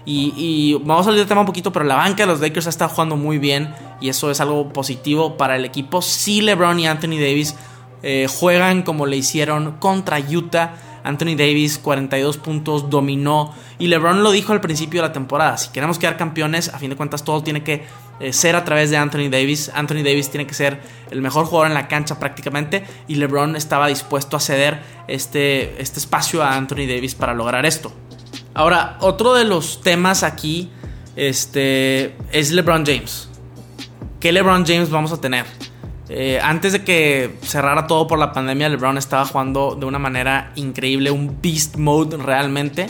Y, 0.07 0.75
vamos 0.83 1.01
a 1.01 1.03
salir 1.05 1.19
del 1.19 1.27
tema 1.27 1.41
un 1.41 1.47
poquito, 1.47 1.71
pero 1.71 1.83
la 1.83 1.95
banca 1.95 2.23
de 2.23 2.27
los 2.27 2.39
Lakers 2.39 2.67
está 2.67 2.87
jugando 2.87 3.15
muy 3.15 3.39
bien 3.39 3.73
y 3.99 4.09
eso 4.09 4.29
es 4.29 4.39
algo 4.39 4.69
positivo 4.69 5.35
para 5.35 5.55
el 5.55 5.65
equipo. 5.65 6.01
Si 6.01 6.41
LeBron 6.41 6.79
y 6.79 6.87
Anthony 6.87 7.17
Davis 7.19 7.55
eh, 8.03 8.27
juegan 8.29 8.83
como 8.83 9.07
le 9.07 9.17
hicieron 9.17 9.77
contra 9.79 10.19
Utah, 10.19 10.75
Anthony 11.03 11.35
Davis 11.35 11.79
42 11.79 12.37
puntos, 12.37 12.89
dominó 12.89 13.53
y 13.79 13.87
LeBron 13.87 14.21
lo 14.21 14.31
dijo 14.31 14.53
al 14.53 14.61
principio 14.61 15.01
de 15.01 15.07
la 15.07 15.13
temporada, 15.13 15.57
si 15.57 15.69
queremos 15.69 15.97
quedar 15.97 16.17
campeones, 16.17 16.69
a 16.69 16.77
fin 16.77 16.91
de 16.91 16.95
cuentas 16.95 17.23
todo 17.23 17.41
tiene 17.41 17.63
que 17.63 17.85
eh, 18.19 18.31
ser 18.31 18.55
a 18.55 18.63
través 18.63 18.89
de 18.89 18.97
Anthony 18.97 19.29
Davis. 19.29 19.71
Anthony 19.73 20.03
Davis 20.03 20.29
tiene 20.29 20.47
que 20.47 20.53
ser 20.53 20.79
el 21.11 21.21
mejor 21.21 21.45
jugador 21.45 21.67
en 21.67 21.73
la 21.73 21.87
cancha 21.87 22.19
prácticamente 22.19 22.85
y 23.07 23.15
LeBron 23.15 23.55
estaba 23.55 23.87
dispuesto 23.87 24.37
a 24.37 24.39
ceder 24.39 24.81
este, 25.07 25.81
este 25.81 25.99
espacio 25.99 26.41
a 26.43 26.55
Anthony 26.55 26.87
Davis 26.87 27.15
para 27.15 27.33
lograr 27.33 27.65
esto. 27.65 27.91
Ahora, 28.53 28.97
otro 29.01 29.33
de 29.33 29.43
los 29.43 29.81
temas 29.81 30.23
aquí 30.23 30.71
este, 31.15 32.15
es 32.31 32.51
LeBron 32.51 32.85
James. 32.85 33.29
¿Qué 34.19 34.31
LeBron 34.31 34.65
James 34.65 34.89
vamos 34.89 35.11
a 35.11 35.19
tener? 35.19 35.45
Eh, 36.07 36.39
antes 36.41 36.71
de 36.71 36.83
que 36.83 37.35
cerrara 37.41 37.87
todo 37.87 38.07
por 38.07 38.17
la 38.17 38.31
pandemia, 38.31 38.69
LeBron 38.69 38.97
estaba 38.97 39.25
jugando 39.25 39.75
de 39.75 39.85
una 39.85 39.99
manera 39.99 40.51
increíble, 40.55 41.11
un 41.11 41.41
beast 41.41 41.75
mode 41.75 42.15
realmente. 42.17 42.87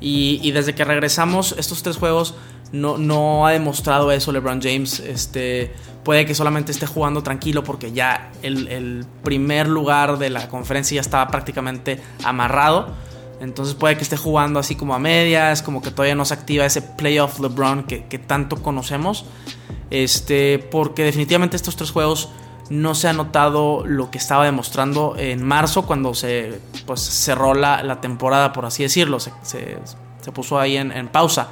Y, 0.00 0.40
y 0.42 0.50
desde 0.50 0.74
que 0.74 0.84
regresamos, 0.84 1.54
estos 1.58 1.82
tres 1.82 1.96
juegos 1.96 2.34
no, 2.74 2.98
no 2.98 3.46
ha 3.46 3.52
demostrado 3.52 4.10
eso 4.10 4.32
LeBron 4.32 4.60
James. 4.60 4.98
Este, 4.98 5.72
puede 6.02 6.26
que 6.26 6.34
solamente 6.34 6.72
esté 6.72 6.86
jugando 6.86 7.22
tranquilo 7.22 7.62
porque 7.62 7.92
ya 7.92 8.32
el, 8.42 9.06
primer 9.22 9.68
lugar 9.68 10.18
de 10.18 10.28
la 10.28 10.48
conferencia 10.48 10.96
ya 10.96 11.00
estaba 11.00 11.28
prácticamente 11.28 12.00
amarrado. 12.24 12.88
Entonces 13.40 13.74
puede 13.74 13.96
que 13.96 14.02
esté 14.02 14.16
jugando 14.16 14.58
así 14.58 14.74
como 14.74 14.94
a 14.94 14.98
medias, 14.98 15.62
como 15.62 15.82
que 15.82 15.90
todavía 15.90 16.16
no 16.16 16.24
se 16.24 16.34
activa 16.34 16.64
ese 16.64 16.82
playoff 16.82 17.38
LeBron 17.38 17.84
que, 17.84 18.18
tanto 18.18 18.60
conocemos. 18.60 19.24
Este, 19.90 20.58
porque 20.58 21.04
definitivamente 21.04 21.56
estos 21.56 21.76
tres 21.76 21.92
juegos 21.92 22.30
no 22.70 22.96
se 22.96 23.06
ha 23.06 23.12
notado 23.12 23.84
lo 23.86 24.10
que 24.10 24.18
estaba 24.18 24.44
demostrando 24.44 25.14
en 25.16 25.44
marzo 25.44 25.86
cuando 25.86 26.14
se 26.14 26.60
pues, 26.86 27.00
cerró 27.00 27.54
la, 27.54 28.00
temporada, 28.00 28.52
por 28.52 28.64
así 28.64 28.82
decirlo. 28.82 29.20
Se, 29.20 29.30
puso 30.32 30.58
ahí 30.58 30.76
en 30.76 31.08
pausa. 31.08 31.48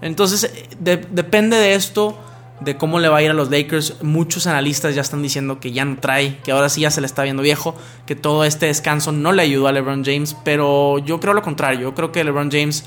Entonces, 0.00 0.66
depende 0.78 1.56
de 1.56 1.74
esto, 1.74 2.18
de 2.60 2.76
cómo 2.76 2.98
le 2.98 3.08
va 3.08 3.18
a 3.18 3.22
ir 3.22 3.30
a 3.30 3.34
los 3.34 3.50
Lakers. 3.50 4.02
Muchos 4.02 4.46
analistas 4.46 4.94
ya 4.94 5.00
están 5.00 5.22
diciendo 5.22 5.60
que 5.60 5.72
ya 5.72 5.84
no 5.84 5.98
trae, 5.98 6.38
que 6.38 6.52
ahora 6.52 6.68
sí 6.68 6.82
ya 6.82 6.90
se 6.90 7.00
le 7.00 7.06
está 7.06 7.22
viendo 7.22 7.42
viejo, 7.42 7.74
que 8.06 8.14
todo 8.14 8.44
este 8.44 8.66
descanso 8.66 9.12
no 9.12 9.32
le 9.32 9.42
ayudó 9.42 9.68
a 9.68 9.72
LeBron 9.72 10.04
James, 10.04 10.36
pero 10.44 10.98
yo 10.98 11.20
creo 11.20 11.34
lo 11.34 11.42
contrario. 11.42 11.80
Yo 11.80 11.94
creo 11.94 12.12
que 12.12 12.22
LeBron 12.24 12.50
James 12.50 12.84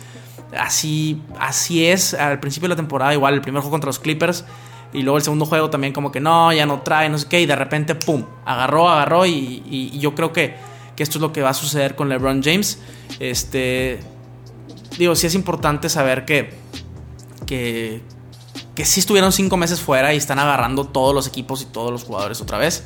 así, 0.58 1.22
así 1.40 1.86
es 1.86 2.14
al 2.14 2.40
principio 2.40 2.68
de 2.68 2.74
la 2.74 2.78
temporada, 2.78 3.14
igual 3.14 3.34
el 3.34 3.42
primer 3.42 3.62
juego 3.62 3.72
contra 3.72 3.88
los 3.88 4.00
Clippers. 4.00 4.46
Y 4.94 5.04
luego 5.04 5.18
el 5.18 5.24
segundo 5.24 5.46
juego 5.46 5.70
también 5.70 5.94
como 5.94 6.12
que 6.12 6.20
no, 6.20 6.52
ya 6.52 6.66
no 6.66 6.82
trae, 6.82 7.08
no 7.08 7.18
sé 7.18 7.28
qué. 7.30 7.42
Y 7.42 7.46
de 7.46 7.56
repente, 7.56 7.96
¡pum! 7.96 8.26
Agarró, 8.46 8.90
agarró. 8.90 9.26
Y, 9.26 9.98
yo 10.00 10.14
creo 10.16 10.34
que, 10.34 10.56
que, 10.98 11.04
esto 11.04 11.18
es 11.18 11.22
lo 11.22 11.32
que 11.32 11.42
va 11.42 11.52
a 11.52 11.54
suceder 11.54 11.96
con 11.96 12.10
LeBron 12.10 12.44
James. 12.44 12.80
Este... 13.20 14.00
Digo, 14.98 15.16
sí 15.16 15.28
es 15.28 15.36
importante 15.36 15.88
saber 15.88 16.26
que 16.26 16.54
que, 17.52 18.02
que 18.76 18.86
sí 18.86 19.02
estuvieron 19.02 19.34
cinco 19.34 19.58
meses 19.58 19.82
fuera 19.82 20.14
y 20.14 20.18
están 20.18 20.40
agarrando 20.40 20.86
todos 20.86 21.14
los 21.14 21.28
equipos 21.28 21.62
y 21.62 21.66
todos 21.66 21.92
los 21.92 22.06
jugadores 22.06 22.40
otra 22.40 22.58
vez. 22.58 22.86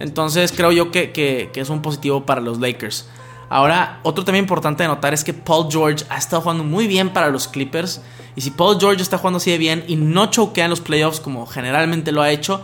Entonces 0.00 0.50
creo 0.50 0.72
yo 0.72 0.90
que, 0.90 1.52
es 1.54 1.70
un 1.70 1.82
positivo 1.82 2.26
para 2.26 2.40
los 2.40 2.58
Lakers. 2.58 3.06
Ahora, 3.48 4.00
otro 4.02 4.24
tema 4.24 4.38
importante 4.38 4.82
de 4.82 4.88
notar 4.88 5.14
es 5.14 5.22
que 5.22 5.34
Paul 5.34 5.68
George 5.70 6.04
ha 6.08 6.18
estado 6.18 6.42
jugando 6.42 6.64
muy 6.64 6.88
bien 6.88 7.10
para 7.12 7.28
los 7.28 7.46
Clippers. 7.46 8.00
Y 8.34 8.40
si 8.40 8.50
Paul 8.50 8.80
George 8.80 9.02
está 9.02 9.18
jugando 9.18 9.36
así 9.36 9.52
de 9.52 9.58
bien 9.58 9.84
y 9.86 9.94
no 9.94 10.26
choquea 10.26 10.64
en 10.64 10.70
los 10.70 10.80
playoffs 10.80 11.20
como 11.20 11.46
generalmente 11.46 12.10
lo 12.10 12.22
ha 12.22 12.32
hecho, 12.32 12.60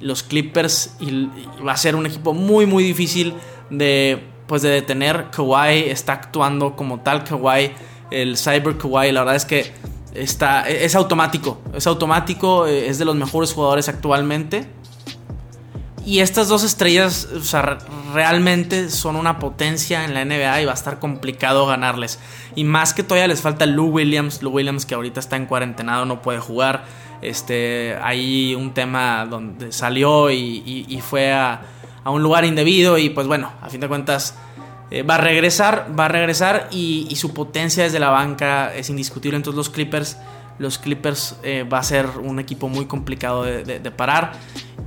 los 0.00 0.24
Clippers 0.24 0.96
va 1.64 1.70
a 1.70 1.76
ser 1.76 1.94
un 1.94 2.06
equipo 2.06 2.32
muy 2.34 2.66
muy 2.66 2.82
difícil 2.82 3.34
de, 3.70 4.24
pues, 4.48 4.62
de 4.62 4.70
detener. 4.70 5.26
Kawhi 5.30 5.84
está 5.88 6.14
actuando 6.14 6.74
como 6.74 6.98
tal. 6.98 7.22
Kawhi, 7.22 7.70
el 8.10 8.36
Cyber 8.36 8.76
Kawhi, 8.76 9.12
la 9.12 9.20
verdad 9.20 9.36
es 9.36 9.44
que 9.44 9.72
Está, 10.14 10.68
es 10.68 10.94
automático, 10.94 11.60
es 11.72 11.86
automático, 11.86 12.66
eh, 12.66 12.88
es 12.88 12.98
de 12.98 13.04
los 13.04 13.14
mejores 13.14 13.52
jugadores 13.52 13.88
actualmente. 13.88 14.66
Y 16.04 16.20
estas 16.20 16.48
dos 16.48 16.64
estrellas, 16.64 17.28
o 17.36 17.42
sea, 17.42 17.78
realmente 18.14 18.90
son 18.90 19.16
una 19.16 19.38
potencia 19.38 20.04
en 20.04 20.14
la 20.14 20.24
NBA 20.24 20.62
y 20.62 20.64
va 20.64 20.72
a 20.72 20.74
estar 20.74 20.98
complicado 20.98 21.66
ganarles. 21.66 22.18
Y 22.56 22.64
más 22.64 22.94
que 22.94 23.02
todavía 23.02 23.28
les 23.28 23.42
falta 23.42 23.66
Lou 23.66 23.90
Williams, 23.90 24.42
Lou 24.42 24.52
Williams 24.52 24.86
que 24.86 24.94
ahorita 24.94 25.20
está 25.20 25.36
en 25.36 25.46
cuarentenado, 25.46 26.06
no 26.06 26.22
puede 26.22 26.40
jugar. 26.40 26.84
Este, 27.22 27.96
hay 28.02 28.54
un 28.54 28.72
tema 28.72 29.26
donde 29.26 29.72
salió 29.72 30.30
y, 30.30 31.02
fue 31.06 31.32
a, 31.32 31.60
a, 32.02 32.10
un 32.10 32.22
lugar 32.22 32.46
indebido 32.46 32.96
y 32.96 33.10
pues 33.10 33.26
bueno, 33.26 33.52
a 33.60 33.68
fin 33.68 33.80
de 33.80 33.88
cuentas 33.88 34.34
eh, 34.90 35.04
va 35.04 35.14
a 35.14 35.18
regresar, 35.18 35.94
va 35.96 36.06
a 36.06 36.08
regresar 36.08 36.68
y, 36.72 37.14
su 37.14 37.32
potencia 37.32 37.84
desde 37.84 38.00
la 38.00 38.10
banca 38.10 38.74
es 38.74 38.90
indiscutible. 38.90 39.36
Entonces 39.36 39.56
los 39.56 39.70
Clippers, 39.70 40.16
los 40.58 40.78
Clippers 40.78 41.36
eh, 41.44 41.62
va 41.62 41.78
a 41.78 41.82
ser 41.82 42.06
un 42.22 42.40
equipo 42.40 42.68
muy 42.68 42.86
complicado 42.86 43.44
de, 43.44 43.90
parar. 43.92 44.32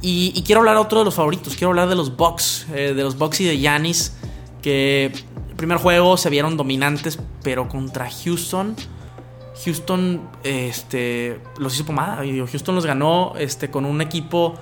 Y, 0.01 0.43
quiero 0.45 0.59
hablar 0.59 0.75
otro 0.75 0.99
de 0.99 1.05
los 1.05 1.15
favoritos, 1.15 1.55
quiero 1.55 1.69
hablar 1.69 1.87
de 1.87 1.95
los 1.95 2.17
Bucks, 2.17 2.67
eh, 2.73 2.93
de 2.93 3.03
los 3.03 3.17
Bucks 3.17 3.39
y 3.41 3.45
de 3.45 3.57
Yanis, 3.59 4.17
que 4.61 5.05
el 5.49 5.55
primer 5.55 5.77
juego 5.77 6.17
se 6.17 6.29
vieron 6.29 6.57
dominantes, 6.57 7.17
pero 7.41 7.69
contra 7.69 8.09
Houston. 8.09 8.75
Houston 9.63 10.29
este, 10.43 11.39
los 11.57 11.75
hizo 11.75 11.85
pomada. 11.85 12.17
Houston 12.17 12.75
los 12.75 12.85
ganó 12.85 13.35
este, 13.37 13.71
con 13.71 13.85
un 13.85 14.01
equipo 14.01 14.55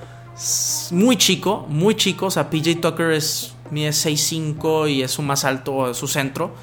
muy 0.92 1.18
chico, 1.18 1.66
muy 1.68 1.96
chico. 1.96 2.28
O 2.28 2.32
sea, 2.32 2.50
PJ 2.52 2.76
Tucker 2.82 3.12
es 3.12 3.56
mide 3.72 3.90
6'5 3.90 4.90
y 4.92 5.02
es 5.02 5.12
su 5.12 5.22
más 5.22 5.46
alto, 5.46 5.94
su 5.94 6.08
centro. 6.08 6.54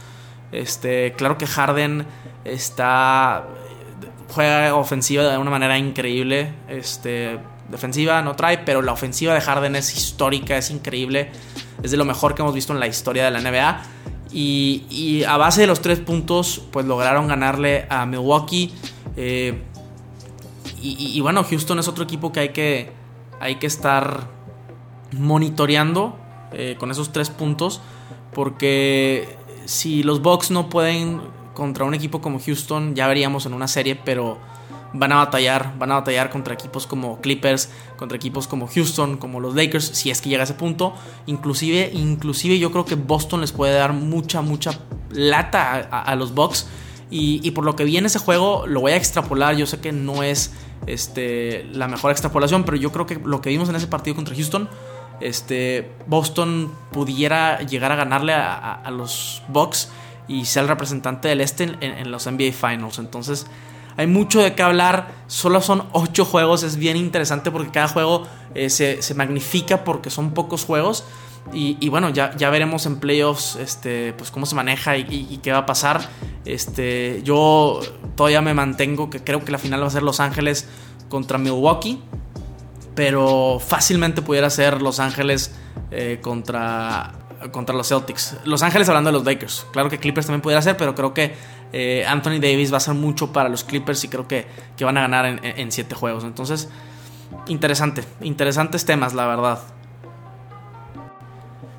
Este, 0.53 1.13
claro 1.13 1.37
que 1.37 1.47
Harden 1.47 2.07
está 2.45 3.47
juega 4.31 4.75
ofensiva 4.75 5.25
de 5.25 5.39
una 5.39 5.51
manera 5.51 5.79
increíble. 5.79 6.53
Este, 6.69 7.39
defensiva 7.71 8.23
no 8.23 8.37
trae, 8.37 8.59
pero 8.59 8.83
la 8.83 8.93
ofensiva 8.93 9.35
de 9.35 9.41
Harden 9.41 9.77
es 9.77 9.97
histórica, 9.97 10.57
es 10.57 10.71
increíble. 10.71 11.31
Es 11.83 11.91
de 11.91 11.97
lo 11.97 12.05
mejor 12.05 12.35
que 12.35 12.43
hemos 12.43 12.55
visto 12.55 12.73
en 12.73 12.81
la 12.81 12.87
historia 12.87 13.25
de 13.25 13.31
la 13.31 13.41
NBA. 13.41 13.83
Y, 14.31 15.25
a 15.27 15.39
base 15.39 15.63
de 15.63 15.67
los 15.67 15.81
tres 15.81 16.01
puntos, 16.01 16.63
pues 16.71 16.85
lograron 16.87 17.29
ganarle 17.29 17.87
a 17.89 18.05
Milwaukee. 18.05 18.75
Eh, 19.17 19.63
y, 20.83 21.17
y, 21.17 21.21
bueno, 21.21 21.43
Houston 21.43 21.79
es 21.79 21.89
otro 21.89 22.05
equipo 22.05 22.31
que 22.31 22.41
hay 22.41 22.49
que, 22.51 22.93
hay 23.41 23.57
que 23.57 23.67
estar 23.67 24.29
monitoreando 25.13 26.17
eh, 26.53 26.77
con 26.79 26.91
esos 26.91 27.13
tres 27.13 27.31
puntos. 27.31 27.81
Porque 28.35 29.37
si 29.65 30.03
los 30.03 30.23
Bucks 30.23 30.51
no 30.51 30.69
pueden 30.69 31.21
contra 31.55 31.85
un 31.85 31.95
equipo 31.95 32.21
como 32.21 32.39
Houston, 32.41 32.95
ya 32.95 33.09
veríamos 33.09 33.47
en 33.47 33.55
una 33.55 33.67
serie, 33.67 33.97
pero 33.97 34.39
van 34.93 35.13
a 35.13 35.17
batallar, 35.17 35.75
van 35.79 35.93
a 35.93 35.97
batallar 35.97 36.31
contra 36.31 36.55
equipos 36.55 36.87
como 36.87 37.21
Clippers, 37.21 37.71
contra 37.97 38.17
equipos 38.17 38.47
como 38.47 38.69
Houston, 38.69 39.17
como 39.17 39.41
los 39.41 39.55
Lakers, 39.55 39.85
si 39.85 40.11
es 40.11 40.21
que 40.21 40.29
llega 40.29 40.43
a 40.43 40.45
ese 40.45 40.55
punto. 40.55 40.95
Inclusive, 41.27 41.91
inclusive 41.93 42.59
yo 42.59 42.71
creo 42.71 42.85
que 42.85 42.95
Boston 42.95 43.41
les 43.41 43.53
puede 43.53 43.75
dar 43.75 43.93
mucha, 43.93 44.41
mucha 44.41 44.79
lata 45.11 45.75
a, 45.75 46.15
los 46.17 46.35
Bucks. 46.35 46.67
Y, 47.11 47.41
y, 47.43 47.53
por 47.53 47.65
lo 47.65 47.75
que 47.75 47.85
vi 47.85 47.97
en 47.97 48.07
ese 48.07 48.19
juego, 48.19 48.67
lo 48.67 48.81
voy 48.81 48.93
a 48.93 48.97
extrapolar. 48.97 49.57
Yo 49.57 49.67
sé 49.67 49.81
que 49.81 49.93
no 49.93 50.23
es 50.23 50.53
este, 50.87 51.67
la 51.73 51.89
mejor 51.89 52.11
extrapolación, 52.11 52.65
pero 52.65 52.77
yo 52.77 52.93
creo 52.93 53.07
que 53.07 53.17
lo 53.17 53.41
que 53.41 53.51
vimos 53.51 53.69
en 53.69 53.77
ese 53.77 53.87
partido 53.87 54.15
contra 54.15 54.35
Houston 54.35 54.69
este, 55.21 55.91
Boston 56.07 56.73
pudiera 56.93 57.61
llegar 57.63 57.93
a 57.93 57.97
ganarle 57.97 58.33
a, 58.33 58.89
los 58.91 59.43
Bucks 59.49 59.91
y 60.27 60.45
ser 60.45 60.65
el 60.65 60.69
representante 60.69 61.29
del 61.29 61.41
este 61.41 61.65
en, 61.81 62.11
los 62.11 62.27
NBA 62.27 62.53
Finals. 62.53 62.99
Entonces, 62.99 63.47
hay 63.97 64.07
mucho 64.07 64.41
de 64.41 64.55
qué 64.55 64.63
hablar. 64.63 65.09
Solo 65.27 65.61
son 65.61 65.85
8 65.93 66.25
juegos, 66.25 66.63
es 66.63 66.77
bien 66.77 66.97
interesante 66.97 67.51
porque 67.51 67.71
cada 67.71 67.89
juego 67.89 68.27
eh, 68.55 68.71
se, 68.71 69.15
magnifica 69.15 69.85
porque 69.85 70.11
son 70.11 70.33
pocos 70.33 70.65
juegos. 70.65 71.05
Y, 71.51 71.89
bueno, 71.89 72.11
ya, 72.11 72.37
ya, 72.37 72.51
veremos 72.51 72.85
en 72.85 73.01
playoffs 73.01 73.57
este, 73.57 74.13
pues 74.13 74.31
cómo 74.31 74.45
se 74.45 74.55
maneja 74.55 74.99
y, 74.99 75.41
qué 75.43 75.51
va 75.51 75.59
a 75.59 75.67
pasar. 75.67 76.07
Este, 76.45 77.23
yo 77.25 77.81
todavía 78.17 78.43
me 78.43 78.53
mantengo 78.53 79.09
que 79.09 79.25
creo 79.25 79.43
que 79.45 79.51
la 79.51 79.59
final 79.59 79.83
va 79.83 79.87
a 79.87 79.91
ser 79.91 80.03
Los 80.03 80.21
Ángeles 80.21 80.69
contra 81.09 81.39
Milwaukee. 81.39 82.03
Pero 82.99 83.61
fácilmente 83.65 84.23
pudiera 84.23 84.51
ser 84.51 84.83
Los 84.83 84.99
Ángeles 84.99 85.53
eh, 85.93 86.19
contra, 86.21 87.13
contra 87.53 87.77
los 87.77 87.87
Celtics. 87.87 88.39
Los 88.45 88.65
Ángeles 88.65 88.89
hablando 88.89 89.11
de 89.11 89.13
los 89.13 89.25
Lakers. 89.25 89.69
Claro 89.71 89.89
que 89.89 89.99
Clippers 89.99 90.27
también 90.27 90.41
pudiera 90.41 90.61
ser, 90.63 90.77
pero 90.77 90.97
creo 90.97 91.15
que 91.15 91.33
eh, 91.73 92.05
Anthony 92.09 92.41
Davis 92.41 92.73
va 92.73 92.79
a 92.79 92.81
ser 92.81 92.95
mucho 92.95 93.33
para 93.33 93.49
los 93.49 93.63
Clippers 93.63 94.03
y 94.03 94.09
creo 94.09 94.27
que, 94.27 94.49
que 94.77 94.85
van 94.85 94.97
a 94.97 95.03
ganar 95.03 95.27
en, 95.27 95.39
en 95.45 95.71
siete 95.71 95.95
juegos. 95.95 96.25
Entonces, 96.25 96.71
interesante. 97.47 98.03
Interesantes 98.21 98.85
temas, 98.85 99.15
la 99.15 99.29
verdad. 99.29 99.61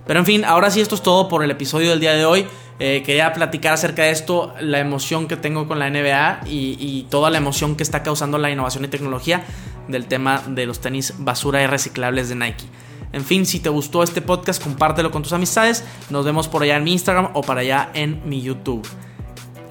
Pero 0.07 0.21
en 0.21 0.25
fin, 0.25 0.45
ahora 0.45 0.71
sí 0.71 0.79
esto 0.79 0.95
es 0.95 1.03
todo 1.03 1.27
por 1.27 1.43
el 1.43 1.51
episodio 1.51 1.89
del 1.89 1.99
día 1.99 2.13
de 2.13 2.23
hoy. 2.23 2.47
Eh, 2.81 3.03
quería 3.05 3.33
platicar 3.33 3.73
acerca 3.73 4.03
de 4.03 4.11
esto, 4.11 4.53
la 4.61 4.79
emoción 4.79 5.27
que 5.27 5.35
tengo 5.35 5.67
con 5.67 5.79
la 5.79 5.89
NBA 5.89 6.47
y, 6.47 7.05
toda 7.09 7.29
la 7.29 7.37
emoción 7.37 7.75
que 7.75 7.83
está 7.83 8.03
causando 8.03 8.37
la 8.37 8.49
innovación 8.49 8.85
y 8.85 8.87
tecnología 8.87 9.43
del 9.89 10.05
tema 10.05 10.41
de 10.47 10.65
los 10.65 10.79
tenis 10.79 11.15
basura 11.17 11.61
y 11.61 11.67
reciclables 11.67 12.29
de 12.29 12.35
Nike. 12.35 12.63
En 13.11 13.25
fin, 13.25 13.45
si 13.45 13.59
te 13.59 13.67
gustó 13.69 14.03
este 14.03 14.21
podcast, 14.21 14.63
compártelo 14.63 15.11
con 15.11 15.23
tus 15.23 15.33
amistades. 15.33 15.83
Nos 16.09 16.23
vemos 16.25 16.47
por 16.47 16.63
allá 16.63 16.77
en 16.77 16.83
mi 16.83 16.93
Instagram 16.93 17.31
o 17.33 17.41
para 17.41 17.59
allá 17.61 17.89
en 17.93 18.21
mi 18.29 18.41
YouTube. 18.41 18.87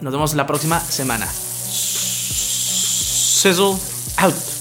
Nos 0.00 0.12
vemos 0.12 0.34
la 0.34 0.46
próxima 0.46 0.80
semana. 0.80 1.26
Sizzle 3.38 3.76
out. 4.18 4.57